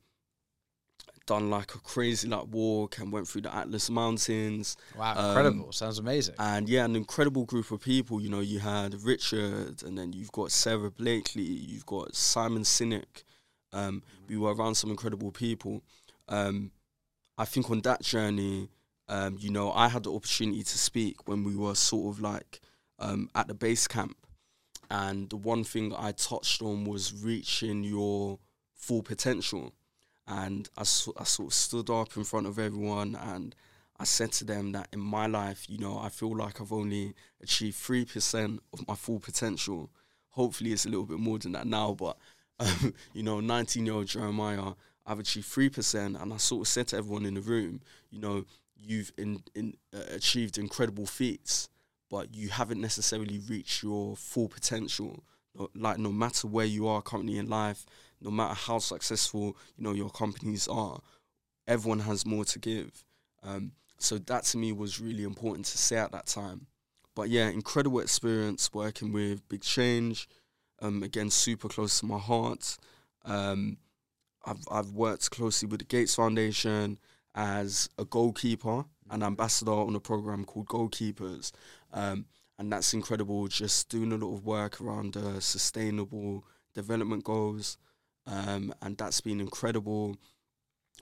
[1.26, 4.76] done like a crazy like walk and went through the Atlas Mountains.
[4.96, 5.72] Wow, Um, incredible!
[5.72, 6.34] Sounds amazing.
[6.38, 8.20] And yeah, an incredible group of people.
[8.20, 13.24] You know, you had Richard, and then you've got Sara Blakely, you've got Simon Sinek.
[13.72, 15.82] Um, we were around some incredible people.
[16.28, 16.70] Um,
[17.36, 18.70] I think on that journey,
[19.08, 22.60] um, you know, I had the opportunity to speak when we were sort of like
[22.98, 24.16] um, at the base camp.
[24.90, 28.38] And the one thing I touched on was reaching your
[28.74, 29.72] full potential.
[30.28, 33.54] And I, I sort of stood up in front of everyone and
[33.98, 37.14] I said to them that in my life, you know, I feel like I've only
[37.42, 39.90] achieved 3% of my full potential.
[40.30, 42.18] Hopefully, it's a little bit more than that now, but,
[42.60, 44.72] um, you know, 19 year old Jeremiah,
[45.06, 46.20] I've achieved 3%.
[46.20, 48.44] And I sort of said to everyone in the room, you know,
[48.76, 51.70] you've in, in, uh, achieved incredible feats,
[52.10, 55.24] but you haven't necessarily reached your full potential.
[55.74, 57.86] Like, no matter where you are currently in life,
[58.20, 61.00] no matter how successful, you know, your companies are,
[61.66, 63.04] everyone has more to give.
[63.42, 66.66] Um, so that to me was really important to say at that time.
[67.14, 70.28] But yeah, incredible experience working with Big Change.
[70.82, 72.76] Um, again, super close to my heart.
[73.24, 73.78] Um,
[74.44, 76.98] I've I've worked closely with the Gates Foundation
[77.34, 81.52] as a goalkeeper and ambassador on a program called Goalkeepers,
[81.92, 82.26] um,
[82.58, 83.48] and that's incredible.
[83.48, 86.44] Just doing a lot of work around uh, sustainable
[86.74, 87.78] development goals,
[88.26, 90.16] um, and that's been incredible.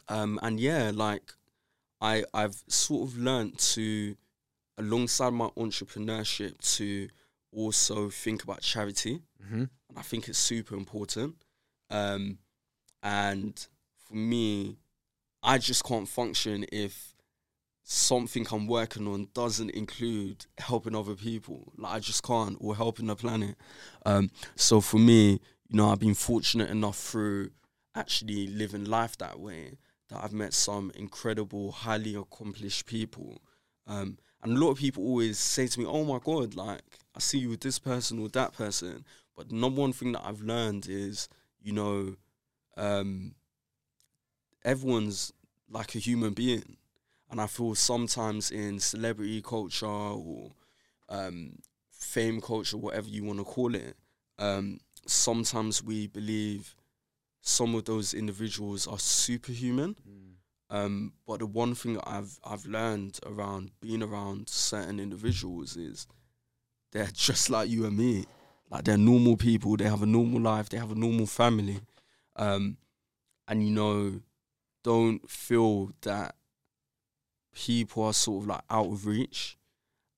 [0.08, 1.32] Um, and yeah, like
[2.00, 4.16] I I've sort of learned to,
[4.78, 7.08] alongside my entrepreneurship, to
[7.52, 11.36] also think about charity, hmm and I think it's super important.
[11.90, 12.38] Um,
[13.02, 13.66] and
[13.96, 14.76] for me,
[15.42, 17.14] I just can't function if
[17.84, 21.72] something I'm working on doesn't include helping other people.
[21.76, 23.56] Like I just can't, or helping the planet.
[24.06, 27.50] Um, so for me, you know, I've been fortunate enough through
[27.94, 33.40] actually living life that way that I've met some incredible, highly accomplished people.
[33.86, 37.18] Um, and a lot of people always say to me, "Oh my God, like I
[37.20, 39.04] see you with this person or that person."
[39.36, 41.28] But the number one thing that I've learned is,
[41.60, 42.16] you know,
[42.76, 43.34] um,
[44.64, 45.32] everyone's
[45.68, 46.76] like a human being,
[47.30, 50.52] and I feel sometimes in celebrity culture or
[51.08, 51.58] um,
[51.90, 53.96] fame culture, whatever you want to call it,
[54.38, 56.76] um, sometimes we believe
[57.40, 59.96] some of those individuals are superhuman.
[60.70, 66.06] Um, but the one thing I've I've learned around being around certain individuals is
[66.92, 68.24] they're just like you and me.
[68.70, 69.76] Like they're normal people.
[69.76, 70.68] They have a normal life.
[70.68, 71.80] They have a normal family.
[72.36, 72.78] Um,
[73.46, 74.20] and you know,
[74.82, 76.34] don't feel that
[77.54, 79.56] people are sort of like out of reach,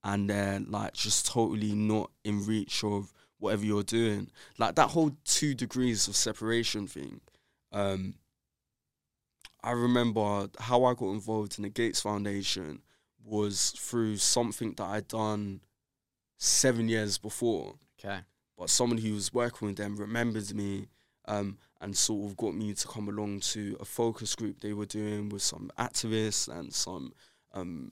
[0.04, 4.30] and they're like just totally not in reach of whatever you're doing.
[4.58, 7.20] Like that whole two degrees of separation thing.
[7.72, 8.14] Um,
[9.62, 12.82] I remember how I got involved in the Gates Foundation
[13.24, 15.60] was through something that I'd done
[16.38, 17.74] seven years before.
[17.98, 18.20] Okay.
[18.56, 20.86] But someone who was working with them remembered me
[21.26, 24.86] um, and sort of got me to come along to a focus group they were
[24.86, 27.12] doing with some activists and some
[27.52, 27.90] um,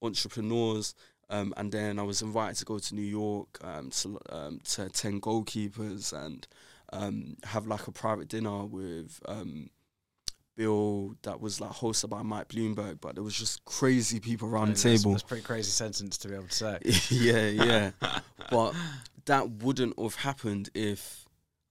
[0.00, 0.94] entrepreneurs.
[1.28, 4.84] Um, and then I was invited to go to New York um, to, um, to
[4.84, 6.46] attend goalkeepers and
[6.92, 9.70] um, have like a private dinner with um,
[10.56, 13.00] Bill that was like hosted by Mike Bloomberg.
[13.00, 15.12] But there was just crazy people around the table.
[15.12, 16.78] That's a pretty crazy sentence to be able to say.
[17.10, 17.90] yeah, yeah.
[18.50, 18.74] but
[19.24, 21.26] that wouldn't have happened if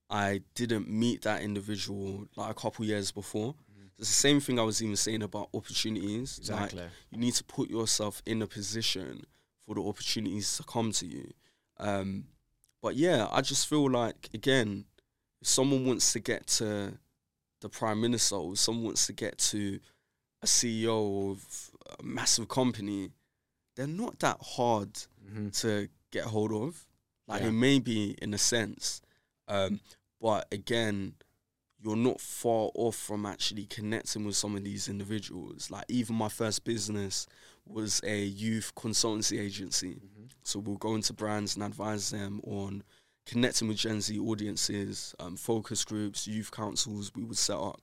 [0.09, 3.55] I didn't meet that individual like a couple years before.
[3.97, 6.37] It's the same thing I was even saying about opportunities.
[6.49, 6.83] Like Exactly.
[7.11, 9.25] you need to put yourself in a position
[9.65, 11.31] for the opportunities to come to you.
[11.77, 12.25] Um,
[12.81, 14.85] but yeah, I just feel like again,
[15.41, 16.97] if someone wants to get to
[17.61, 19.79] the prime minister, or someone wants to get to
[20.41, 23.11] a CEO of a massive company,
[23.75, 24.89] they're not that hard
[25.27, 26.85] hmm to get hold of.
[27.27, 27.47] Like Yeah.
[27.47, 29.01] it may be in a sense,
[29.47, 29.79] um,
[30.21, 31.15] but again,
[31.81, 35.71] you're not far off from actually connecting with some of these individuals.
[35.71, 37.25] Like even my first business
[37.67, 39.99] was a youth consultancy agency,
[40.43, 42.83] so we'll go into brands and advise them on
[43.25, 47.11] connecting with Gen Z audiences, um, focus groups, youth councils.
[47.15, 47.81] We would set up.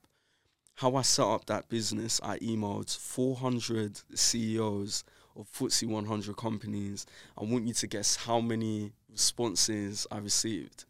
[0.75, 5.03] How I set up that business, I emailed 400 CEOs
[5.35, 7.05] of FTSE 100 companies.
[7.37, 10.85] I want you to guess how many responses I received.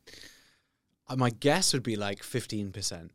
[1.07, 3.09] Uh, my guess would be like 15%.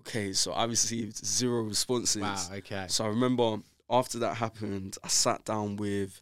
[0.00, 2.22] Okay, so I received zero responses.
[2.22, 2.86] Wow, okay.
[2.88, 3.58] So I remember
[3.88, 6.20] after that happened, I sat down with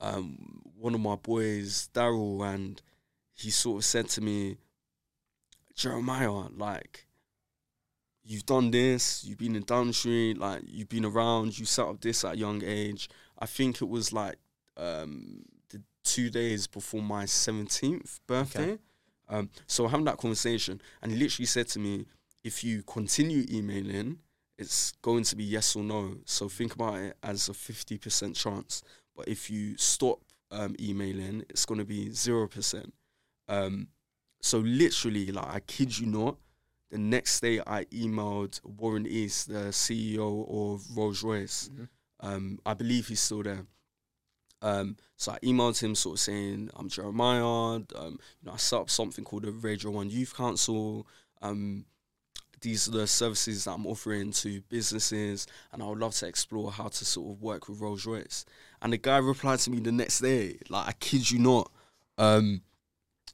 [0.00, 2.80] um, one of my boys, Daryl, and
[3.34, 4.56] he sort of said to me,
[5.74, 7.06] Jeremiah, like,
[8.22, 12.00] you've done this, you've been in Down Street, like, you've been around, you set up
[12.00, 13.08] this at a young age.
[13.38, 14.36] I think it was like
[14.76, 18.72] um, the two days before my 17th birthday.
[18.72, 18.78] Okay.
[19.28, 22.06] Um, so having that conversation, and he literally said to me,
[22.42, 24.18] if you continue emailing,
[24.58, 26.16] it's going to be yes or no.
[26.24, 28.82] So think about it as a 50% chance.
[29.16, 32.90] But if you stop um, emailing, it's going to be 0%.
[33.48, 33.88] Um,
[34.40, 36.36] so literally, like, I kid you not,
[36.90, 41.70] the next day I emailed Warren East, the CEO of Rolls Royce.
[41.74, 41.88] Mhm.
[42.20, 43.66] Um, I believe he's still there.
[44.62, 47.44] Um, so I emailed him, sort of saying, "I'm Jeremiah.
[47.44, 51.06] Um, you know, I set up something called the Radio One Youth Council.
[51.42, 51.84] Um,
[52.64, 56.72] these are the services that I'm offering to businesses, and I would love to explore
[56.72, 58.44] how to sort of work with Rolls Royce."
[58.82, 61.70] And the guy replied to me the next day, like I kid you not.
[62.18, 62.62] Um,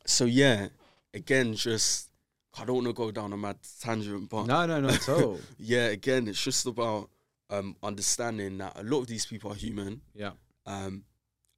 [0.06, 0.68] so yeah,
[1.14, 2.10] again, just
[2.58, 5.38] I don't want to go down a mad tangent, but No, no, not at all.
[5.58, 7.08] yeah, again, it's just about
[7.48, 10.02] um, understanding that a lot of these people are human.
[10.14, 10.32] yeah.
[10.66, 11.04] Um,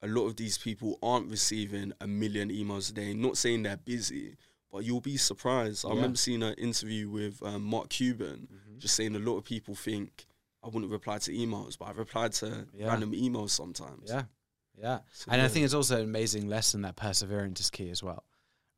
[0.05, 3.15] a lot of these people aren't receiving a million emails a day.
[3.15, 4.37] Not saying they're busy,
[4.73, 5.85] but you'll be surprised.
[5.85, 5.95] I Yeah.
[5.97, 8.79] remember seeing an interview with um, Mark Cuban, Mhm.
[8.79, 10.27] just saying a lot of people think
[10.65, 12.87] I wouldn't reply to emails, but I replied to Yeah.
[12.89, 14.09] random emails sometimes.
[14.09, 14.25] Yeah.
[14.79, 15.01] Yeah.
[15.13, 18.25] So, And I think it's also an amazing lesson that perseverance is key as well,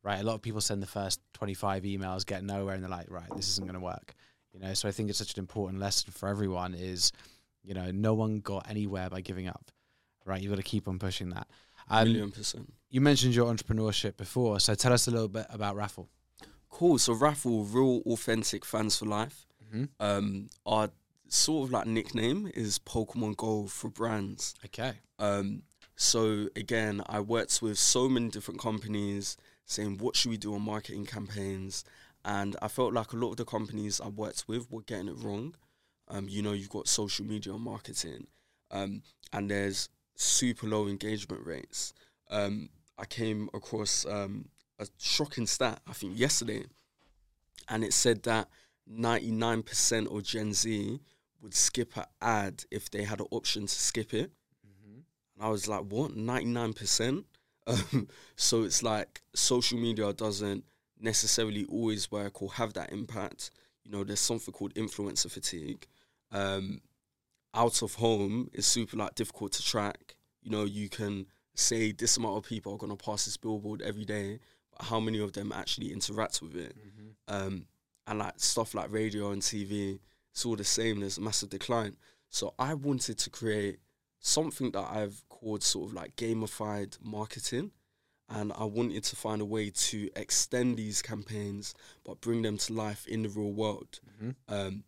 [0.03, 0.19] right?
[0.19, 3.33] A lot of people send the first 25 emails, get nowhere, and they're like, right,
[3.35, 4.13] this isn't going to work.
[4.51, 7.11] You know, so I think it's such an important lesson for everyone is,
[7.63, 9.71] you know, no one got anywhere by giving up,
[10.25, 10.41] right?
[10.41, 11.47] You've got to keep on pushing that.
[11.87, 12.73] Um, million percent.
[12.95, 16.07] You mentioned your entrepreneurship before, so tell us a little bit about RAFFL.
[16.69, 16.97] Cool.
[16.97, 19.45] So RAFFL, real authentic fans for life.
[19.65, 19.83] Mm-hmm.
[19.99, 20.89] Um, our
[21.27, 24.55] sort of like nickname is Pokemon Go for brands.
[24.63, 24.93] Okay.
[25.19, 25.63] Um,
[25.97, 29.35] so again, I worked with so many different companies
[29.65, 31.83] saying what should we do on marketing campaigns,
[32.23, 35.17] and I felt like a lot of the companies I worked with were getting it
[35.17, 35.55] wrong.
[36.07, 38.27] Um, you know, you've got social media marketing,
[38.71, 39.01] um,
[39.33, 41.93] and there's super low engagement rates.
[42.31, 46.63] Um, I came across um, a shocking stat, I think yesterday,
[47.69, 48.47] and it said that
[48.89, 50.99] 99% of Gen Z
[51.41, 54.31] would skip an ad if they had an option to skip it.
[54.65, 54.99] Mm-hmm.
[55.35, 56.11] And I was like, what?
[56.11, 57.23] 99%?
[57.67, 60.63] Um, so it's like social media doesn't
[60.99, 63.51] necessarily always work or have that impact.
[63.83, 65.87] You know, there's something called influencer fatigue.
[66.31, 66.81] Um,
[67.53, 70.15] out of home is super like difficult to track.
[70.41, 74.05] You know, you can say this amount of people are gonna pass this billboard every
[74.05, 74.39] day,
[74.71, 76.75] but how many of them actually interact with it?
[76.77, 77.35] Mm-hmm.
[77.35, 77.65] um,
[78.07, 79.99] and like stuff like radio and TV,
[80.31, 80.99] it's all the same.
[80.99, 81.95] There's a massive decline.
[82.29, 83.79] So I wanted to create
[84.19, 87.71] something that I've called sort of like gamified marketing,
[88.29, 92.73] and I wanted to find a way to extend these campaigns but bring them to
[92.73, 93.99] life in the real world.
[94.21, 94.53] Mm-hmm.
[94.53, 94.83] Um,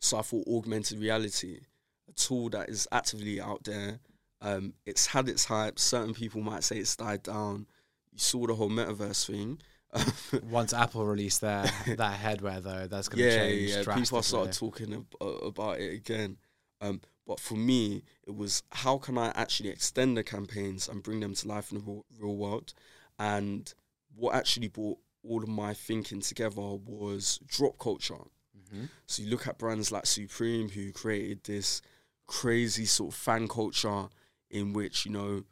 [0.00, 1.60] so I thought augmented reality,
[2.08, 3.98] a tool that is actively out there.
[4.42, 5.78] Um, it's had its hype.
[5.78, 7.66] Certain people might say it's died down.
[8.12, 9.60] You saw the whole metaverse thing.
[10.50, 11.62] Once Apple released their
[11.96, 13.82] that headwear, though, that's going to yeah, change yeah.
[13.82, 14.02] drastically.
[14.02, 16.38] People started talking ab- uh, about it again.
[16.80, 21.20] Um, but for me, it was how can I actually extend the campaigns and bring
[21.20, 22.74] them to life in the real, real world?
[23.18, 23.72] And
[24.16, 28.18] what actually brought all of my thinking together was drop culture.
[28.58, 28.88] Mhm.
[29.06, 31.80] So you look at brands like Supreme, who created this
[32.26, 34.08] crazy sort of fan culture
[34.52, 35.42] in which you know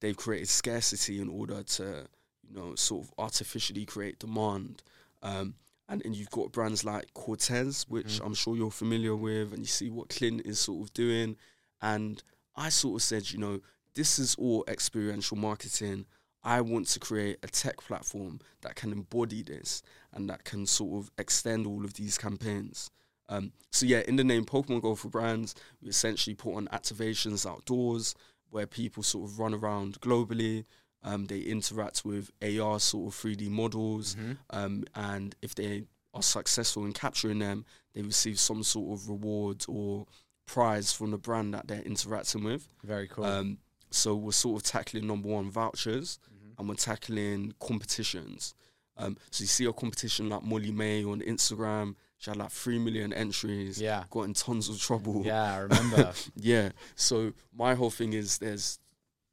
[0.00, 2.06] they've created scarcity in order to
[2.48, 4.82] you know sort of artificially create demand.
[5.22, 5.54] Um,
[5.88, 8.26] and then you've got brands like Corteiz, which Mhm.
[8.26, 11.36] I'm sure you're familiar with, and you see what Clint is sort of doing.
[11.82, 12.22] And
[12.56, 13.60] I sort of said, you know,
[13.94, 16.06] this is all experiential marketing.
[16.42, 19.82] I want to create a tech platform that can embody this
[20.12, 22.90] and that can sort of extend all of these campaigns.
[23.28, 27.46] Um, so yeah, in the name Pokemon Go for Brands, we essentially put on activations
[27.50, 28.14] outdoors
[28.54, 30.64] where people sort of run around globally.
[31.02, 34.38] Um, they interact with AR sort of 3D models, Mhm.
[34.50, 39.64] um, and if they are successful in capturing them, they receive some sort of reward
[39.66, 40.06] or
[40.46, 42.68] prize from the brand that they're interacting with.
[42.84, 43.24] Very cool.
[43.24, 43.58] Um,
[43.90, 46.54] so we're sort of tackling number one vouchers, Mhm.
[46.58, 48.54] and we're tackling competitions.
[48.96, 53.12] Um, so you see a competition like Molly-Mae on Instagram, she had like three million
[53.12, 54.04] entries, Yeah.
[54.10, 55.22] got in tons of trouble.
[55.24, 56.12] Yeah, I remember.
[56.36, 56.70] Yeah.
[56.94, 58.78] So my whole thing is there's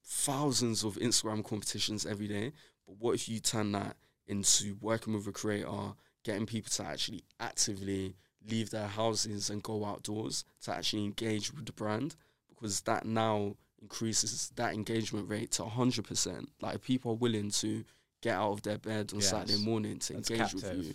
[0.04, 2.52] thousands of Instagram competitions every day,
[2.86, 3.96] but what if you turn that
[4.28, 8.16] into working with a creator, getting people to actually actively
[8.48, 12.16] leave their houses and go outdoors to actually engage with the brand?
[12.50, 16.46] because that now increases that engagement rate to 100%.
[16.62, 17.84] Like people are willing to
[18.22, 19.30] get out of their bed on Yes.
[19.32, 20.94] Saturday morning to That's engage with you.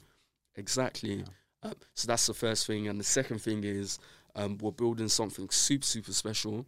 [0.54, 1.14] Exactly.
[1.16, 1.24] Yeah.
[1.62, 2.88] Um, so that's the first thing.
[2.88, 3.98] And the second thing is
[4.34, 6.66] um, we're building something super, super special.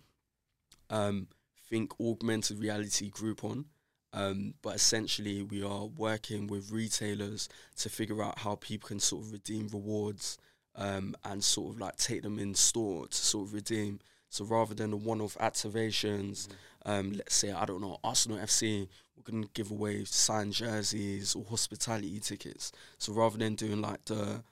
[0.91, 1.29] Um,
[1.69, 3.65] think augmented reality Groupon.
[4.15, 9.25] Um, but essentially, we are working with retailers to figure out how people can sort
[9.25, 10.39] of redeem rewards
[10.77, 14.01] um, and sort of like take them in store to sort of redeem.
[14.31, 16.49] So rather than the one-off activations,
[16.87, 21.45] um, let's say I don't know Arsenal FC, we're gonna give away signed jerseys or
[21.45, 22.73] hospitality tickets.
[22.99, 24.43] So rather than doing like the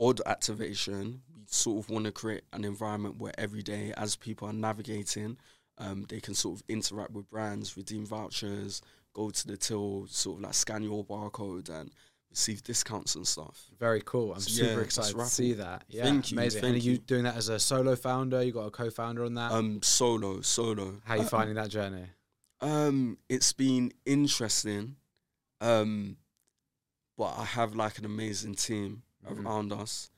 [0.00, 4.48] odd activation, we sort of want to create an environment where every day, as people
[4.48, 5.36] are navigating,
[5.78, 8.82] um, they can sort of interact with brands, redeem vouchers,
[9.14, 11.90] go to the till, sort of like scan your barcode and
[12.30, 13.66] receive discounts and stuff.
[13.78, 14.34] Very cool.
[14.34, 15.84] I'm So, super yeah, excited to see that.
[15.88, 16.60] Yeah, Thank you, amazing.
[16.62, 16.98] thank and are you, you.
[16.98, 18.42] doing that as a solo founder?
[18.42, 19.52] You got a co-founder on that?
[19.52, 21.00] Um, solo, solo.
[21.04, 22.06] How are you Um, finding that journey?
[22.60, 24.96] Um, it's been interesting.
[25.60, 26.18] Um,
[27.16, 29.44] but I have like an amazing team Mhm.
[29.44, 30.10] around us.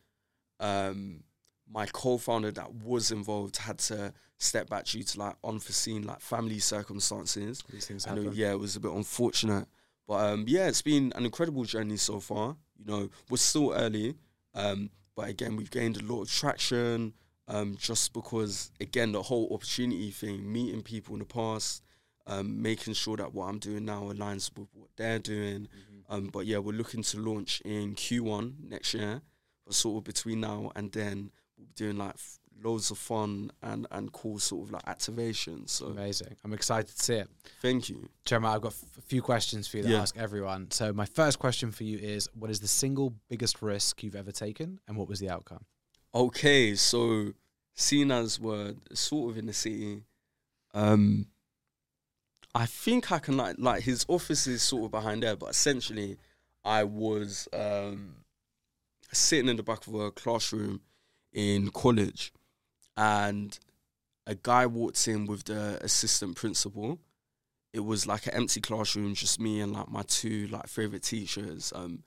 [0.59, 1.25] Um,
[1.69, 6.59] my co-founder that was involved had to step back due to like unforeseen like family
[6.59, 7.63] circumstances.
[7.71, 9.69] These things I know, yeah, it was a bit unfortunate,
[10.09, 12.57] but um, yeah, it's been an incredible journey so far.
[12.79, 14.17] You know, we're still early,
[14.55, 17.15] um, but again, we've gained a lot of traction.
[17.49, 21.83] Um, just because, again, the whole opportunity thing, meeting people in the past,
[22.31, 25.63] um, making sure that what I'm doing now aligns with what they're doing.
[25.69, 26.13] Mm-hmm.
[26.15, 29.21] Um, but yeah, we're looking to launch in Q1 next year.
[29.67, 33.51] But sort of between now and then, we'll be doing like f- loads of fun
[33.63, 35.71] and and cool sort of like activations.
[35.71, 36.37] So Amazing.
[36.45, 37.29] I'm excited to see it.
[37.63, 38.09] thank you.
[38.25, 40.01] Jeremiah, I've got f- a few questions for you to Yeah.
[40.03, 40.71] ask everyone.
[40.71, 44.33] So my first question for you is, what is the single biggest risk you've ever
[44.33, 45.65] taken, and what was the outcome?
[46.15, 47.33] Okay, so
[47.75, 50.03] seeing as we're sort of in the city,
[50.75, 51.27] um,
[52.55, 56.17] I think I can like like his office is sort of behind there, but essentially,
[56.65, 58.17] I was um
[59.13, 60.81] sitting in the back of a classroom
[61.33, 62.33] in college,
[62.97, 63.59] and
[64.27, 66.99] a guy walked in with the assistant principal.
[67.73, 71.73] It was like an empty classroom, just me and like my two like favorite teachers,
[71.77, 72.03] um,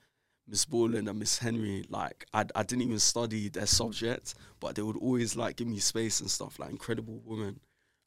[0.46, 1.86] Miss Borland and Miss Henry.
[1.90, 5.80] Like I, I didn't even study their subject, but they would always like give me
[5.80, 6.60] space and stuff.
[6.60, 7.62] Like incredible woman.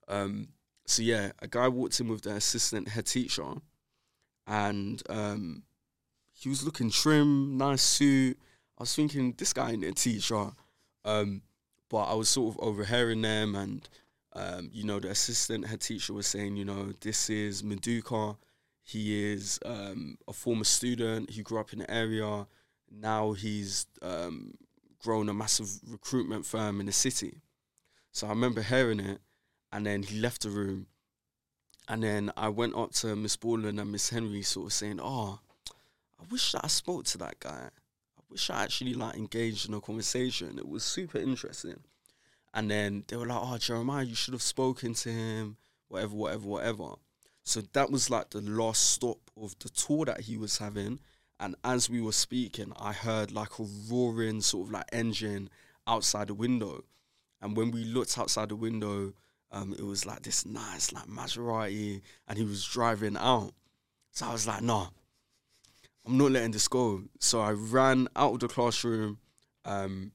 [0.08, 0.48] Um,
[0.86, 3.54] so yeah, a guy walked in with the assistant head teacher,
[4.46, 5.64] and um,
[6.32, 8.38] he was looking trim, nice suit.
[8.78, 10.50] I was thinking this guy ain't a teacher,
[11.04, 11.42] um,
[11.90, 13.88] but I was sort of overhearing them, and
[14.34, 18.36] um, you know the assistant head teacher was saying, you know, this is Maduka.
[18.82, 21.30] He is um, a former student.
[21.30, 22.46] He grew up in the area.
[22.88, 24.54] Now he's um,
[25.02, 27.40] grown a massive recruitment firm in the city.
[28.12, 29.18] So I remember hearing it,
[29.72, 30.86] and then he left the room.
[31.88, 35.40] And then I went up to Miss Borland and Miss Henry, sort of saying, "Oh,
[36.18, 37.70] I wish that I spoke to that guy.
[38.18, 40.58] I wish I actually like engaged in a conversation.
[40.58, 41.82] It was super interesting."
[42.52, 45.56] And then they were like, "Oh, Jeremiah, you should have spoken to him.
[45.88, 46.94] Whatever, whatever, whatever."
[47.44, 50.98] So that was like the last stop of the tour that he was having.
[51.38, 55.50] And as we were speaking, I heard like a roaring sort of like engine
[55.86, 56.84] outside the window.
[57.40, 59.12] And when we looked outside the window,
[59.52, 63.52] um, it was like this nice like Maserati, and he was driving out.
[64.12, 64.88] So I was like, nah,
[66.06, 67.02] I'm not letting this go.
[67.20, 69.18] So I ran out of the classroom,
[69.64, 70.12] um,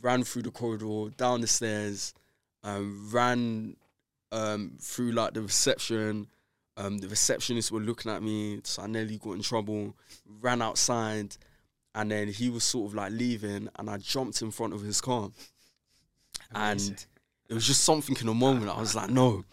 [0.00, 2.14] ran through the corridor, down the stairs,
[2.62, 3.76] um, ran
[4.30, 6.28] um, through like the reception.
[6.76, 9.94] Um, the receptionists were looking at me, so I nearly got in trouble.
[10.40, 11.36] Ran outside,
[11.94, 15.00] and then he was sort of like leaving, and I jumped in front of his
[15.00, 15.30] car.
[16.54, 16.92] Amazing.
[16.92, 17.06] And
[17.52, 18.70] it was just something in a moment.
[18.70, 19.44] I was like, no,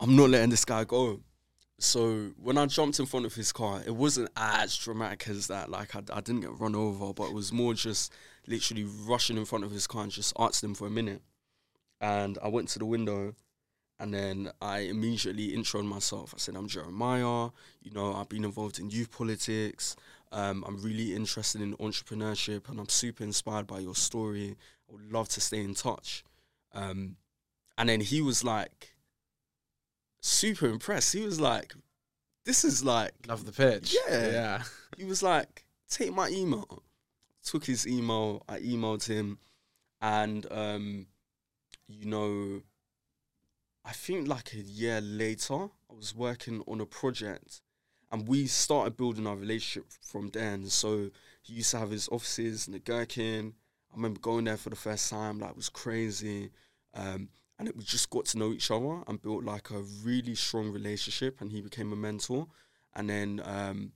[0.00, 1.20] I'm not letting this guy go.
[1.78, 5.68] So when I jumped in front of his car, it wasn't as dramatic as that.
[5.68, 8.14] Like I, I didn't get run over, but it was more just
[8.46, 11.20] literally rushing in front of his car and just asked him for a minute.
[12.00, 13.34] And I went to the window,
[14.00, 16.32] and then I immediately introed myself.
[16.34, 17.50] I said, "I'm Jeremiah.
[17.82, 19.96] You know, I've been involved in youth politics.
[20.32, 24.56] Um, I'm really interested in entrepreneurship, and I'm super inspired by your story.
[24.88, 26.24] I would love to stay in touch."
[26.74, 27.16] Um,
[27.78, 28.94] and then he was like,
[30.20, 31.12] super impressed.
[31.12, 31.74] He was like,
[32.44, 33.96] "This is like Love the pitch.
[34.08, 34.30] Yeah.
[34.30, 34.62] Yeah.
[34.96, 36.82] he was like, take my email.
[37.44, 39.38] Took his email, I emailed him,
[40.00, 41.06] and um,
[41.86, 42.62] you know,
[43.84, 47.60] I think like a year later, I was working on a project
[48.10, 50.66] and we started building our relationship from then.
[50.66, 51.10] So
[51.42, 53.54] he used to have his offices in the Gherkin.
[53.92, 56.50] I remember going there for the first time, like it was crazy.
[56.94, 57.28] Um,
[57.58, 60.70] and it, we just got to know each other and built like a really strong
[60.70, 61.40] relationship.
[61.40, 62.46] And he became a mentor.
[62.94, 63.92] And then um,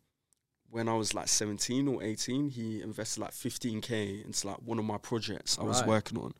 [0.70, 4.84] when I was like 17 or 18, he invested like 15k into like one of
[4.84, 6.32] my projects I was working on.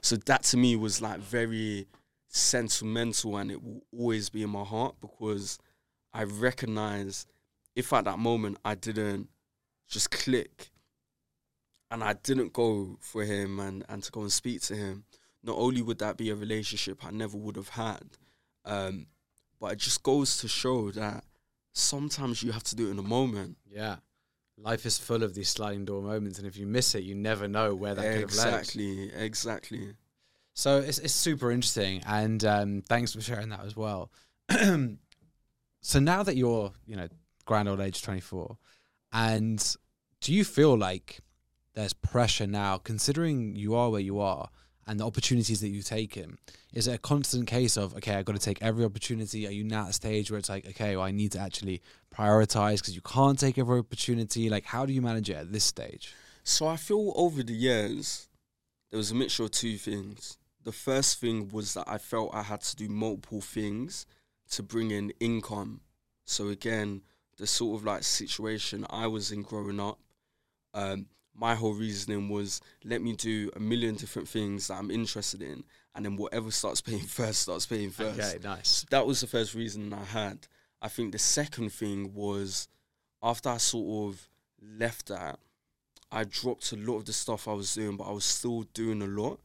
[0.00, 1.86] So that to me was like very
[2.28, 5.58] sentimental, and it will always be in my heart because
[6.12, 7.26] I recognize
[7.76, 9.28] if at that moment I didn't
[9.88, 10.70] just click
[11.90, 15.04] and I didn't go for him and, and to go and speak to him,
[15.44, 18.04] not only would that be a relationship I never would have had,
[18.64, 19.06] um,
[19.60, 21.24] but it just goes to show that
[21.72, 23.58] sometimes you have to do it in a moment.
[23.70, 23.96] Yeah.
[24.56, 27.48] Life is full of these sliding door moments, and if you miss it, you never
[27.48, 28.54] know where that could have led.
[28.54, 29.94] exactly, exactly.
[30.54, 34.12] So it's it's super interesting, and um, thanks for sharing that as well.
[34.50, 37.08] so now that you're, you know,
[37.44, 38.56] grand old age twenty four,
[39.12, 39.76] and
[40.20, 41.18] do you feel like
[41.74, 44.48] there's pressure now, considering you are where you are
[44.86, 46.38] and the opportunities that you've taken?
[46.72, 49.46] Is it a constant case of okay, I've got to take every opportunity?
[49.46, 51.82] Are you now at a stage where it's like okay, well, I need to actually
[52.14, 54.48] prioritize because you can't take every opportunity?
[54.48, 56.14] Like, how do you manage it at this stage?
[56.42, 58.28] So I feel over the years
[58.90, 60.38] there was a mixture of two things.
[60.62, 64.06] The first thing was that I felt I had to do multiple things
[64.50, 65.80] to bring in income.
[66.24, 67.02] So again,
[67.36, 69.98] the sort of like situation I was in growing up,
[70.72, 75.42] um, my whole reasoning was let me do a million different things that I'm interested
[75.42, 75.64] in,
[75.94, 78.18] and then whatever starts paying first starts paying first.
[78.18, 78.86] Okay, nice.
[78.90, 80.46] That was the first reason I had.
[80.80, 82.68] I think the second thing was
[83.22, 84.28] after I sort of
[84.60, 85.38] left that,
[86.12, 89.02] I dropped a lot of the stuff I was doing, but I was still doing
[89.02, 89.40] a lot.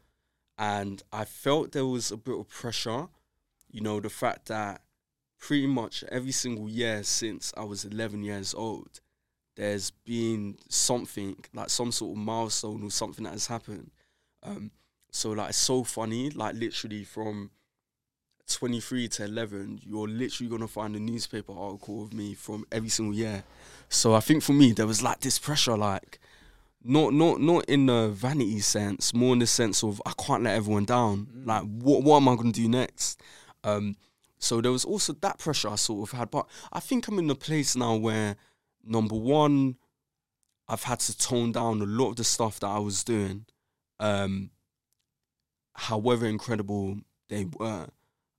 [0.58, 3.08] And I felt there was a bit of pressure.
[3.72, 4.82] You know, the fact that
[5.40, 9.00] pretty much every single year since I was 11 years old,
[9.60, 13.92] there's been something, like some sort of milestone or something that has happened.
[14.42, 14.72] Um,
[15.12, 17.52] so, like, it's so funny, like, literally from
[18.48, 22.88] 23 to 11, you're literally going to find a newspaper article of me from every
[22.88, 23.44] single year.
[23.90, 26.20] So I think for me, there was like this pressure, like,
[26.82, 30.56] not not not in the vanity sense, more in the sense of I can't let
[30.56, 31.28] everyone down.
[31.44, 33.20] Like, what what am I going to do next?
[33.66, 33.98] Um,
[34.38, 37.30] so there was also that pressure I sort of had, but I think I'm in
[37.30, 38.38] a place now where
[38.84, 39.76] number one,
[40.68, 43.46] I've had to tone down a lot of the stuff that I was doing,
[44.00, 44.52] um,
[45.74, 47.88] however incredible they were,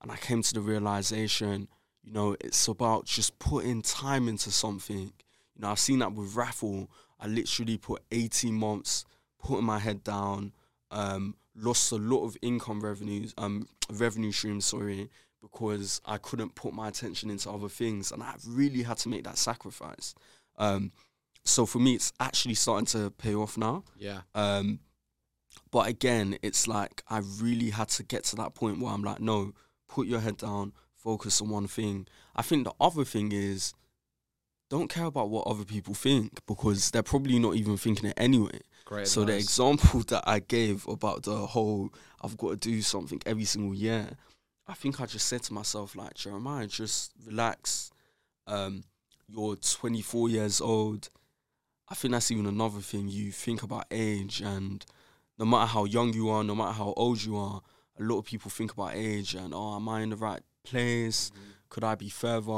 [0.03, 1.69] and I came to the realization,
[2.03, 5.13] you know, it's about just putting time into something.
[5.55, 6.89] You know, I've seen that with RAFFL.
[7.19, 9.05] I literally put 18 months
[9.43, 10.53] putting my head down,
[10.91, 15.11] um, lost a lot of income revenues, um, revenue streams, sorry,
[15.41, 19.25] because I couldn't put my attention into other things, and I really had to make
[19.25, 20.15] that sacrifice.
[20.59, 20.93] Um,
[21.45, 23.85] so for me, it's actually starting to pay off now.
[23.99, 24.21] Yeah.
[24.35, 24.81] Um,
[25.71, 29.21] but again, it's like I really had to get to that point where I'm like,
[29.21, 29.53] no,
[29.89, 32.07] put your head down, focus on one thing.
[32.37, 33.73] I think the other thing is
[34.69, 38.61] don't care about what other people think because they're probably not even thinking it anyway.
[38.85, 39.09] Great.
[39.09, 43.45] So the example that I gave about the whole I've got to do something every
[43.45, 44.11] single year,
[44.71, 47.91] I think I just said to myself like Jeremiah, just relax.
[48.47, 48.85] Um,
[49.29, 51.11] you're 24 years old.
[51.89, 53.09] I think that's even another thing.
[53.09, 54.87] You think about age, and
[55.39, 57.63] no matter how young you are, no matter how old you are,
[57.99, 61.33] a lot of people think about age and oh, am I in the right place?
[61.69, 62.53] Could I be further?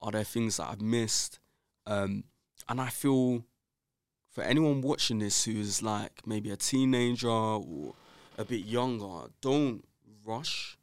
[0.00, 1.38] Are there things that I've missed?
[1.86, 2.24] Um,
[2.68, 3.44] and I feel
[4.30, 7.94] for anyone watching this who is like maybe a teenager or
[8.36, 9.84] a bit younger, don't
[10.24, 10.77] rush.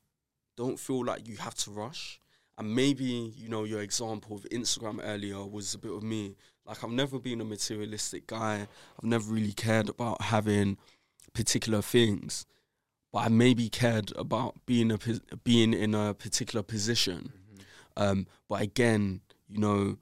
[0.58, 2.20] Don't feel like you have to rush.
[2.58, 6.36] And maybe, you know, your example of Instagram earlier was a bit of me.
[6.66, 8.68] Like, I've never been a materialistic guy.
[8.98, 10.78] I've never really cared about having
[11.34, 12.46] particular things.
[13.12, 14.98] But I maybe cared about being a
[15.44, 17.32] being in a particular position.
[17.98, 19.98] Um, but again, you know,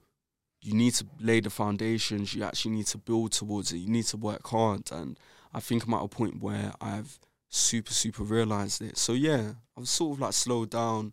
[0.62, 2.34] you need to lay the foundations.
[2.34, 3.78] You actually need to build towards it.
[3.78, 4.90] You need to work hard.
[4.90, 5.18] And
[5.52, 7.18] I think I'm at a point where I've
[7.54, 8.98] super, super realized it.
[8.98, 11.12] So yeah, I've sort of like slowed down.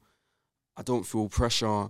[0.75, 1.89] I don't feel pressure.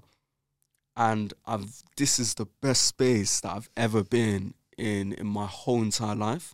[0.96, 5.82] And I've this is the best space that I've ever been in in my whole
[5.82, 6.54] entire life.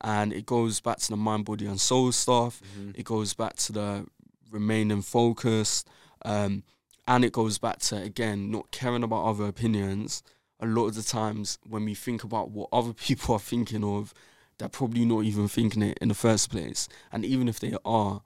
[0.00, 2.60] And it goes back to the mind, body, and soul stuff.
[2.78, 2.92] Mhm.
[2.96, 4.06] It goes back to the
[4.50, 5.88] remaining focused.
[6.24, 6.62] Um,
[7.06, 10.22] and it goes back to again not caring about other opinions
[10.60, 14.12] a lot of the times when we think about what other people are thinking of
[14.58, 18.22] they're probably not even thinking it in the first place and even if they are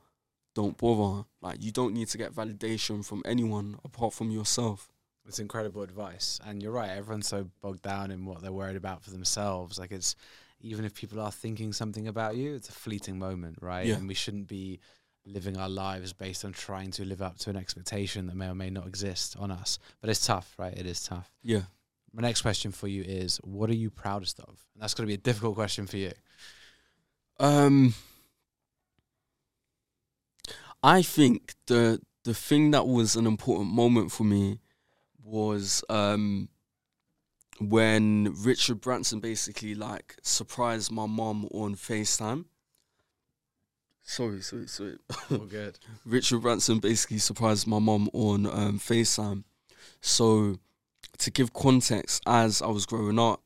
[0.54, 4.88] don't bother like you don't need to get validation from anyone apart from yourself
[5.26, 6.90] It's incredible advice, and you're right.
[6.90, 9.78] Everyone's so bogged down in what they're worried about for themselves.
[9.78, 10.16] Like it's
[10.60, 13.86] even if people are thinking something about you, it's a fleeting moment, right?
[13.86, 13.96] Yeah.
[13.96, 14.80] And we shouldn't be
[15.24, 18.54] living our lives based on trying to live up to an expectation that may or
[18.54, 19.78] may not exist on us.
[20.00, 20.76] But it's tough, right?
[20.76, 21.30] It is tough.
[21.42, 21.62] Yeah.
[22.12, 24.48] My next question for you is what are you proudest of?
[24.48, 26.12] And that's going to be a difficult question for you.
[27.40, 27.94] Um,
[30.82, 34.60] I think the the thing that was an important moment for me
[35.24, 36.48] was um
[37.60, 42.44] when Richard Branson basically like surprised my mom on FaceTime.
[44.02, 44.98] Sorry, sorry, sorry.
[45.30, 45.78] All good.
[46.04, 49.44] Richard Branson basically surprised my mom on um, FaceTime.
[50.00, 50.58] So,
[51.18, 53.40] to give context, as I was growing up,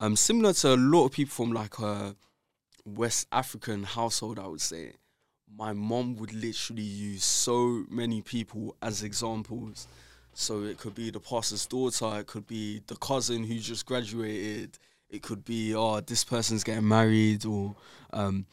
[0.00, 2.14] um, similar to a lot of people from like a
[2.84, 4.92] West African household, I would say,
[5.56, 9.86] my mom would literally use so many people as examples.
[10.32, 14.78] So it could be the pastor's daughter, it could be the cousin who just graduated,
[15.08, 17.76] it could be oh this person's getting married, or
[18.12, 18.46] um,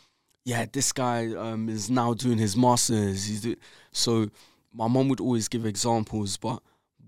[0.45, 3.47] yeah this guy um, is now doing his masters.
[3.91, 4.29] So
[4.71, 6.61] my mom would always give examples, but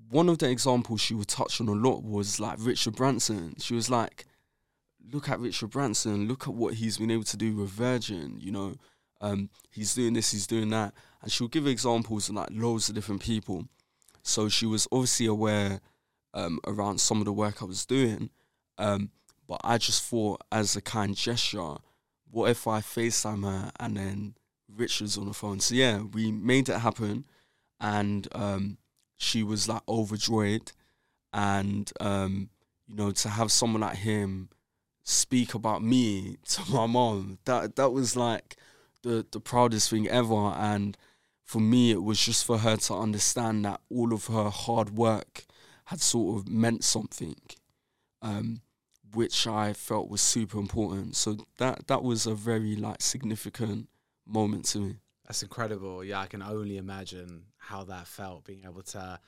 [0.09, 3.55] one of the examples she would touch on a lot was like Richard Branson.
[3.59, 4.25] She was like,
[5.11, 8.51] look at Richard Branson, look at what he's been able to do with Virgin, you
[8.51, 8.75] know.
[9.21, 10.93] Um, he's doing this, he's doing that.
[11.21, 13.65] And she'll give examples of like loads of different people.
[14.23, 15.79] So she was obviously aware
[16.33, 18.29] um, around some of the work I was doing.
[18.77, 19.11] Um,
[19.47, 21.75] but I just thought, as a kind gesture,
[22.29, 24.35] what if I FaceTime her and then
[24.67, 25.59] Richard's on the phone?
[25.59, 27.25] So yeah, we made it happen.
[27.79, 28.77] And um,
[29.23, 30.71] she was like overjoyed.
[31.33, 32.49] And, um,
[32.87, 34.49] you know, to have someone like him
[35.03, 38.57] speak about me to my mom, that, that was like
[39.01, 40.35] the, the proudest thing ever.
[40.35, 40.97] And,
[41.43, 45.45] for me, it was just for her to understand that all of her hard work
[45.85, 47.35] had sort of meant something,
[48.21, 48.61] um,
[49.13, 51.15] which I felt was super important.
[51.15, 53.89] So that that was a very like significant
[54.25, 54.95] moment to me.
[55.25, 56.03] That's incredible.
[56.03, 59.19] Yeah, I can only imagine how that felt being able to,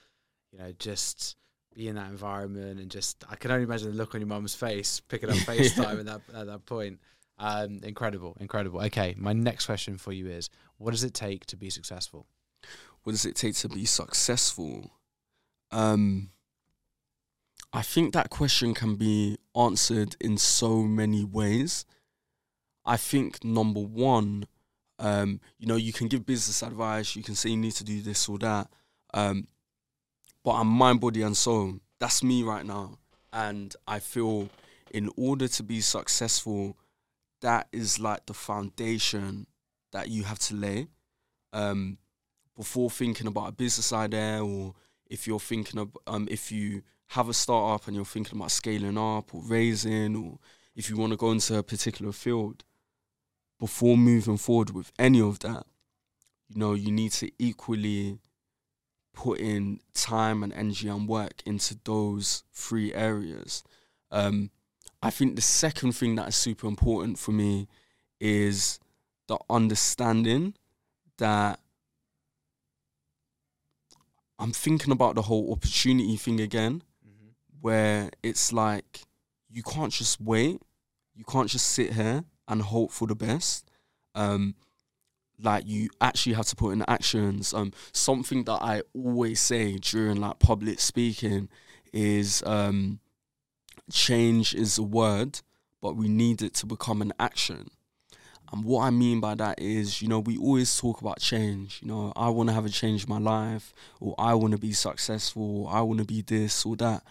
[0.51, 1.37] you know, just
[1.73, 4.55] be in that environment and just I can only imagine the look on your mum's
[4.55, 6.99] face picking up FaceTime at that at that point.
[7.37, 8.81] Um, incredible, incredible.
[8.83, 12.27] Okay, my next question for you is: What does it take to be successful?
[13.03, 14.91] What does it take to be successful?
[15.71, 16.31] Um,
[17.71, 21.85] I think that question can be answered in so many ways.
[22.85, 24.45] I think number one,
[24.99, 28.01] um, you know, you can give business advice, you can say you need to do
[28.01, 28.69] this or that,
[29.13, 29.47] um,
[30.43, 31.79] but I'm mind, body, and soul.
[31.99, 32.97] That's me right now,
[33.33, 34.49] and I feel
[34.91, 36.77] in order to be successful
[37.41, 39.47] that is like the foundation
[39.91, 40.87] that you have to lay
[41.53, 41.97] um,
[42.55, 44.73] before thinking about a business idea or
[45.07, 48.97] if you're thinking of um, if you have a startup and you're thinking about scaling
[48.97, 50.39] up or raising or
[50.75, 52.63] if you want to go into a particular field
[53.59, 55.65] before moving forward with any of that
[56.49, 58.19] you know you need to equally
[59.13, 63.63] put in time and energy and work into those three areas
[64.11, 64.49] um,
[65.01, 67.67] I think the second thing that is super important for me
[68.19, 68.79] is
[69.27, 70.55] the understanding
[71.17, 71.59] that
[74.37, 77.29] I'm thinking about the whole opportunity thing again, mm-hmm.
[77.61, 79.01] where it's like
[79.49, 80.61] you can't just wait,
[81.15, 83.69] you can't just sit here and hope for the best.
[84.13, 84.55] Um,
[85.41, 87.53] like you actually have to put in actions.
[87.53, 91.49] Um, something that I always say during like public speaking
[91.91, 92.99] is um,
[93.91, 95.41] change is a word,
[95.81, 97.69] but we need it to become an action.
[98.51, 101.79] And what I mean by that is, you know, we always talk about change.
[101.81, 104.59] You know, I want to have a change in my life, or I want to
[104.59, 107.03] be successful, or I want to be this or that.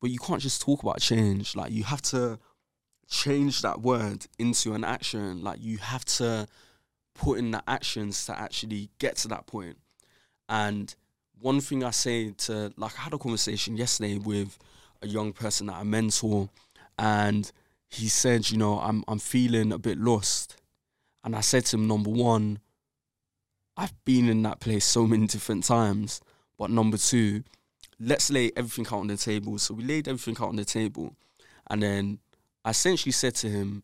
[0.00, 1.54] But you can't just talk about change.
[1.54, 2.38] Like, you have to
[3.10, 5.42] change that word into an action.
[5.42, 6.46] Like, you have to
[7.14, 9.76] put in the actions to actually get to that point.
[10.48, 10.94] And
[11.40, 14.58] one thing I say to, like, I had a conversation yesterday with
[15.02, 16.48] a young person that I mentor,
[16.98, 17.50] and
[17.88, 20.56] he said, you know, I'm I'm feeling a bit lost,
[21.24, 22.58] and I said to him, number one,
[23.76, 26.20] I've been in that place so many different times,
[26.58, 27.42] but number two,
[27.98, 29.58] let's lay everything out on the table.
[29.58, 31.16] So we laid everything out on the table,
[31.70, 32.18] and then
[32.64, 33.82] I essentially said to him,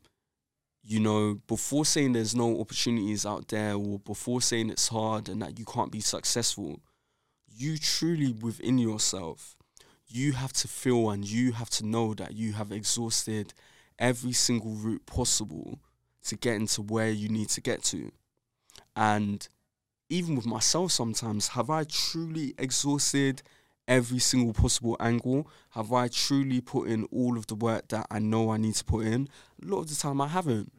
[0.83, 5.43] you know, before saying there's no opportunities out there, or before saying it's hard and
[5.43, 6.81] that you can't be successful,
[7.49, 9.57] you truly within yourself
[10.09, 13.53] you have to feel and you have to know that you have exhausted
[13.99, 15.81] every single route possible
[16.23, 18.11] to get into where you need to get to.
[18.95, 19.47] And
[20.09, 23.43] even with myself, sometimes, have I truly exhausted
[23.89, 25.49] every single possible angle?
[25.71, 28.85] Have I truly put in all of the work that I know I need to
[28.85, 29.29] put in?
[29.63, 30.73] A lot of the time, I haven't.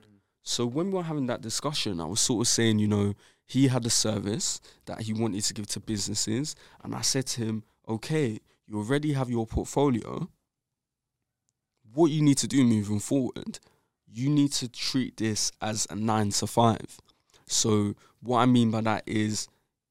[0.43, 3.14] So when we were having that discussion, I was sort of saying, you know,
[3.45, 7.41] he had a service that he wanted to give to businesses, and I said to
[7.41, 10.30] him, okay, you already have your portfolio.
[11.93, 13.60] What you need to do moving forward,
[14.05, 16.97] you need to treat this as a nine to five.
[17.45, 19.47] So what I mean by that is,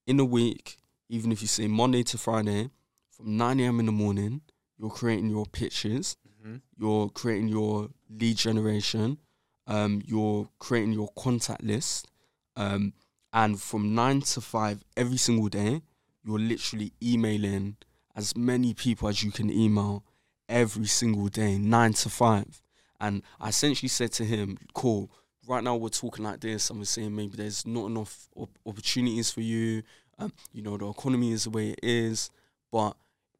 [0.06, 0.76] in a week,
[1.08, 2.70] even if you say Monday to Friday,
[3.16, 3.80] from 9 a.m.
[3.80, 4.42] in the morning,
[4.78, 6.56] you're creating your pitches, Mm-hmm.
[6.78, 9.18] you're creating your lead generation,
[9.66, 12.06] um, you're creating your contact list,
[12.54, 12.92] um,
[13.32, 15.82] and from nine to five every single day,
[16.22, 17.76] you're literally emailing
[18.14, 20.04] as many people as you can email
[20.48, 22.62] every single day, nine to five.
[23.00, 25.10] And I essentially said to him, "Cool.
[25.48, 29.32] Right now we're talking like this, and we're saying maybe there's not enough op- opportunities
[29.32, 29.82] for you.
[30.18, 32.30] Um, you know, the economy is the way it is,
[32.70, 32.96] but."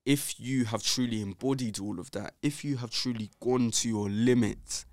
[0.07, 4.09] If you have truly embodied all of that, if you have truly gone to your
[4.09, 4.85] limit,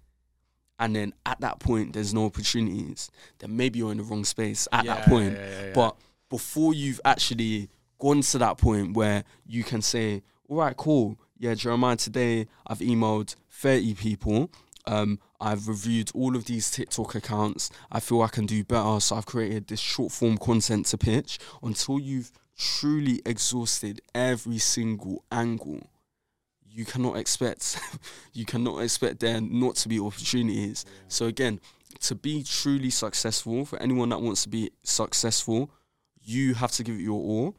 [0.80, 4.68] and then at that point there's no opportunities, then maybe you're in the wrong space
[4.74, 5.34] at that point.
[5.34, 5.74] yeah, yeah, yeah.
[5.74, 5.96] But
[6.30, 11.20] before you've actually gone to that point where you can say, all right, cool.
[11.38, 14.52] Yeah, Jeremiah, today I've emailed 30 people.
[14.86, 17.70] Um, I've reviewed all of these TikTok accounts.
[17.92, 19.00] I feel I can do better.
[19.00, 25.24] So I've created this short form content to pitch until you've truly exhausted every single
[25.32, 25.82] angle.
[26.70, 27.80] You cannot expect,
[28.34, 30.86] you cannot expect there not to be opportunities.
[31.08, 31.60] So again,
[32.02, 35.70] to be truly successful, for anyone that wants to be successful,
[36.22, 37.56] you have to give it your all.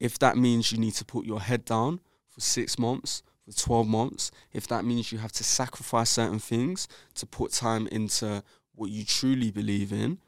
[0.00, 3.86] If that means you need to put your head down for six months, for 12
[3.86, 8.42] months, if that means you have to sacrifice certain things to put time into
[8.74, 10.18] what you truly believe in,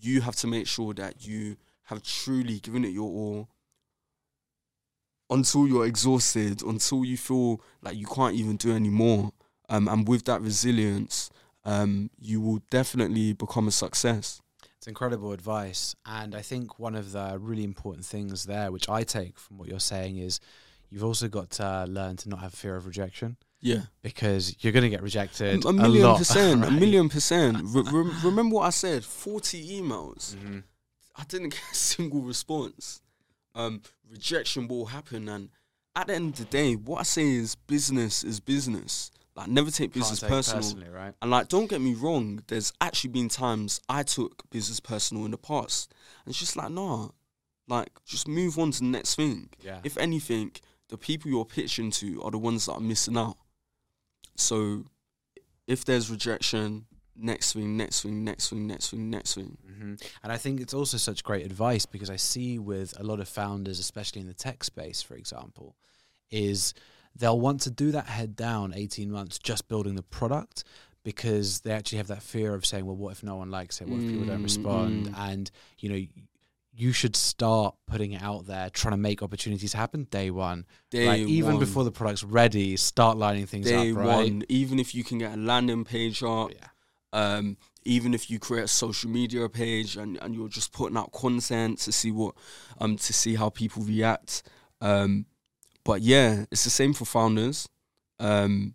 [0.00, 3.48] you have to make sure that you have truly given it your all
[5.30, 9.32] until you're exhausted, until you feel like you can't even do any more.
[9.68, 11.30] Um, and with that resilience,
[11.64, 14.40] um, you will definitely become a success.
[14.78, 15.94] It's incredible advice.
[16.06, 19.68] And I think one of the really important things there, which I take from what
[19.68, 20.40] you're saying, is
[20.88, 23.82] you've also got to learn to not have fear of rejection Yeah.
[24.02, 27.58] because you're going to get rejected A million lot, percent, a million percent.
[27.64, 29.04] Re- rem- remember what I said?
[29.04, 30.34] 40 emails.
[30.36, 30.62] Mhm.
[31.16, 33.02] I didn't get a single response.
[33.58, 35.50] Um, rejection will happen, and
[35.96, 39.10] at the end of the day, what I say is business is business.
[39.34, 40.92] Like, never take business take personal.
[40.92, 41.14] right?
[41.22, 42.42] And like, don't get me wrong.
[42.48, 45.92] There's actually been times I took business personal in the past,
[46.24, 47.08] and it's just like, nah,
[47.68, 49.50] like, just move on to the next thing.
[49.60, 49.80] Yeah.
[49.84, 50.52] If anything,
[50.88, 53.36] the people you're pitching to are the ones that are missing out.
[54.36, 54.84] So,
[55.66, 56.86] if there's rejection,
[57.18, 59.56] next swing, next swing, next swing, next swing, next thing.
[59.66, 63.20] hmm And I think it's also such great advice because I see with a lot
[63.20, 65.76] of founders, especially in the tech space, for example,
[66.30, 66.74] is
[67.16, 70.64] they'll want to do that head down 18 months just building the product
[71.04, 73.88] because they actually have that fear of saying, well, what if no one likes it?
[73.88, 75.08] What if people don't Mm, respond?
[75.10, 75.18] mm.
[75.30, 76.06] And, you know,
[76.74, 80.64] you should start putting it out there, trying to make opportunities happen day one.
[80.90, 81.58] Day like even one.
[81.58, 84.06] before the product's ready, start lining things day up, right?
[84.06, 86.66] one, even if you can get a landing page up, Yeah.
[87.12, 91.12] Um, even if you create a social media page and, and you're just putting out
[91.12, 92.34] content to see what
[92.80, 94.42] um to see how people react.
[94.80, 95.26] Um,
[95.84, 97.68] but yeah, it's the same for founders.
[98.20, 98.74] Um,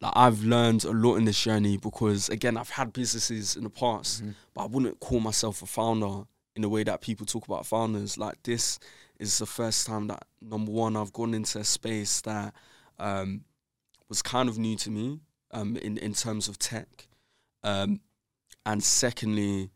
[0.00, 3.70] like I've learned a lot in this journey because again, I've had businesses in the
[3.70, 4.34] past, Mhm.
[4.54, 6.24] but I wouldn't call myself a founder
[6.56, 8.16] in the way that people talk about founders.
[8.16, 8.78] Like this
[9.18, 12.54] is the first time that number one I've gone into a space that
[12.98, 13.44] um,
[14.08, 15.20] was kind of new to me
[15.50, 17.06] um, in in terms of tech,
[17.64, 18.00] um,
[18.64, 19.70] and secondly,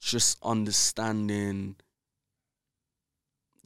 [0.00, 1.76] just understanding.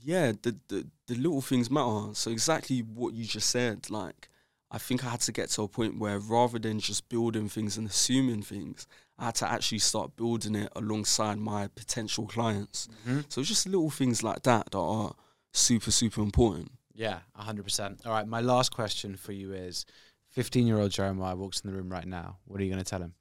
[0.04, 2.14] Yeah, the, the the little things matter.
[2.14, 4.28] So exactly what you just said, like
[4.70, 7.76] I think I had to get to a point where rather than just building things
[7.76, 8.86] and assuming things,
[9.18, 12.88] I had to actually start building it alongside my potential clients.
[13.06, 13.26] Mhm.
[13.28, 15.14] So it's just little things like that that are
[15.52, 16.72] super, super important.
[16.94, 18.04] Yeah, 100%.
[18.04, 19.84] All right, my last question for you is
[20.30, 22.38] 15 year old Jeremiah walks in the room right now.
[22.46, 23.14] What are you going to tell him?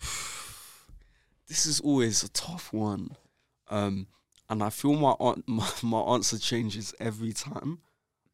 [1.46, 3.16] This is always a tough one.
[3.68, 4.06] Um,
[4.48, 5.14] and I feel my,
[5.46, 7.78] my my answer changes every time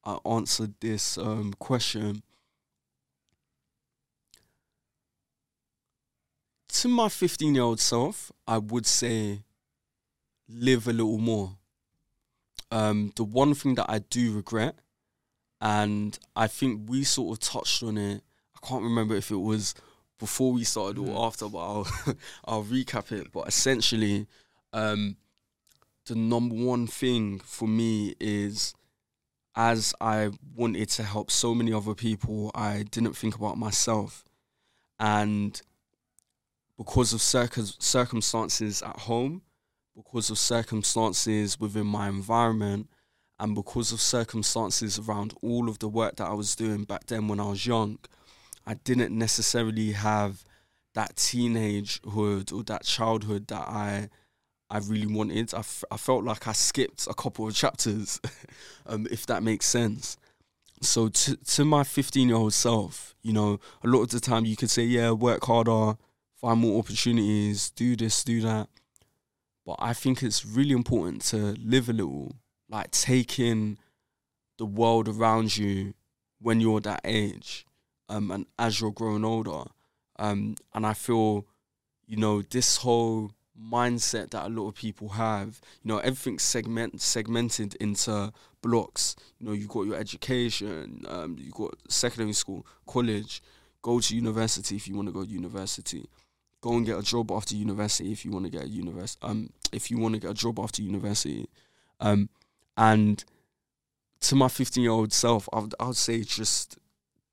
[0.05, 2.23] I answer this um, question.
[6.69, 9.41] To my 15 year old self, I would say
[10.49, 11.57] live a little more.
[12.71, 14.77] Um, the one thing that I do regret,
[15.61, 18.23] and I think we sort of touched on it,
[18.55, 19.75] I can't remember if it was
[20.21, 21.89] before we started or after, but I'll,
[22.45, 23.33] I'll recap it.
[23.33, 24.27] But essentially,
[24.73, 25.17] um,
[26.07, 28.75] the number one thing for me is
[29.57, 34.25] as I wanted to help so many other people, I didn't think about myself.
[34.99, 35.61] And
[36.77, 39.43] because of circum- circumstances at home,
[39.97, 42.89] because of circumstances within my environment,
[43.39, 47.27] and because of circumstances around all of the work that I was doing back then
[47.27, 47.99] when I was young,
[48.67, 50.45] I didn't necessarily have
[50.95, 54.09] that teenagehood or that childhood that I
[54.71, 55.53] I really wanted.
[55.53, 58.21] I, f- I felt like I skipped a couple of chapters,
[58.87, 60.17] um, if that makes sense.
[60.81, 64.45] So to to my 15 year old self, you know, a lot of the time
[64.45, 65.97] you could say, yeah, work harder,
[66.37, 68.69] find more opportunities, do this, do that.
[69.67, 72.37] But I think it's really important to live a little,
[72.69, 73.77] like take in
[74.57, 75.95] the world around you
[76.41, 77.67] when you're that age,
[78.11, 79.63] um, and as you're growing older.
[80.19, 81.47] Um, and I feel,
[82.07, 87.01] you know, this whole mindset that a lot of people have, you know, everything's segment
[87.01, 89.17] segmented into blocks.
[89.39, 93.43] You know, you got your education, um, you got secondary school, college,
[93.81, 96.07] go to university if you want to go to university.
[96.61, 99.19] Go and get a job after university if you want to get a university.
[99.23, 101.49] Um, if you want to get a job after university,
[102.01, 102.29] um,
[102.77, 103.25] and
[104.21, 106.77] to my 15 year old self, I would, I would say just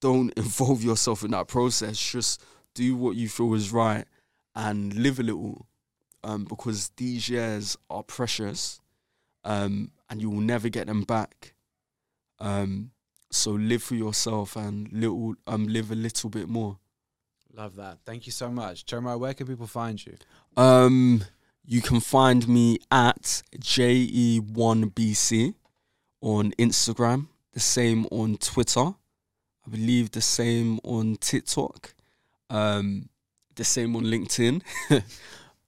[0.01, 1.97] don't involve yourself in that process.
[1.97, 2.43] Just
[2.73, 4.05] do what you feel is right
[4.55, 5.67] and live a little
[6.23, 8.81] um, because these years are precious
[9.43, 11.53] um, and you will never get them back.
[12.39, 12.91] Um,
[13.31, 16.77] so live for yourself and little um, live a little bit more.
[17.53, 17.99] Love that.
[18.05, 18.85] Thank you so much.
[18.85, 20.15] Jeremiah, where can people find you?
[20.55, 21.23] Um,
[21.65, 25.55] you can find me at JE1BC
[26.21, 28.93] on Instagram, the same on Twitter,
[29.67, 31.93] I believe the same on TikTok,
[32.49, 33.09] um,
[33.55, 34.61] the same on LinkedIn,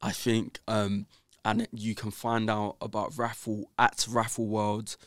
[0.02, 0.60] I think.
[0.68, 1.08] Um,
[1.44, 4.98] and you can find out about RAFFL at Raffle World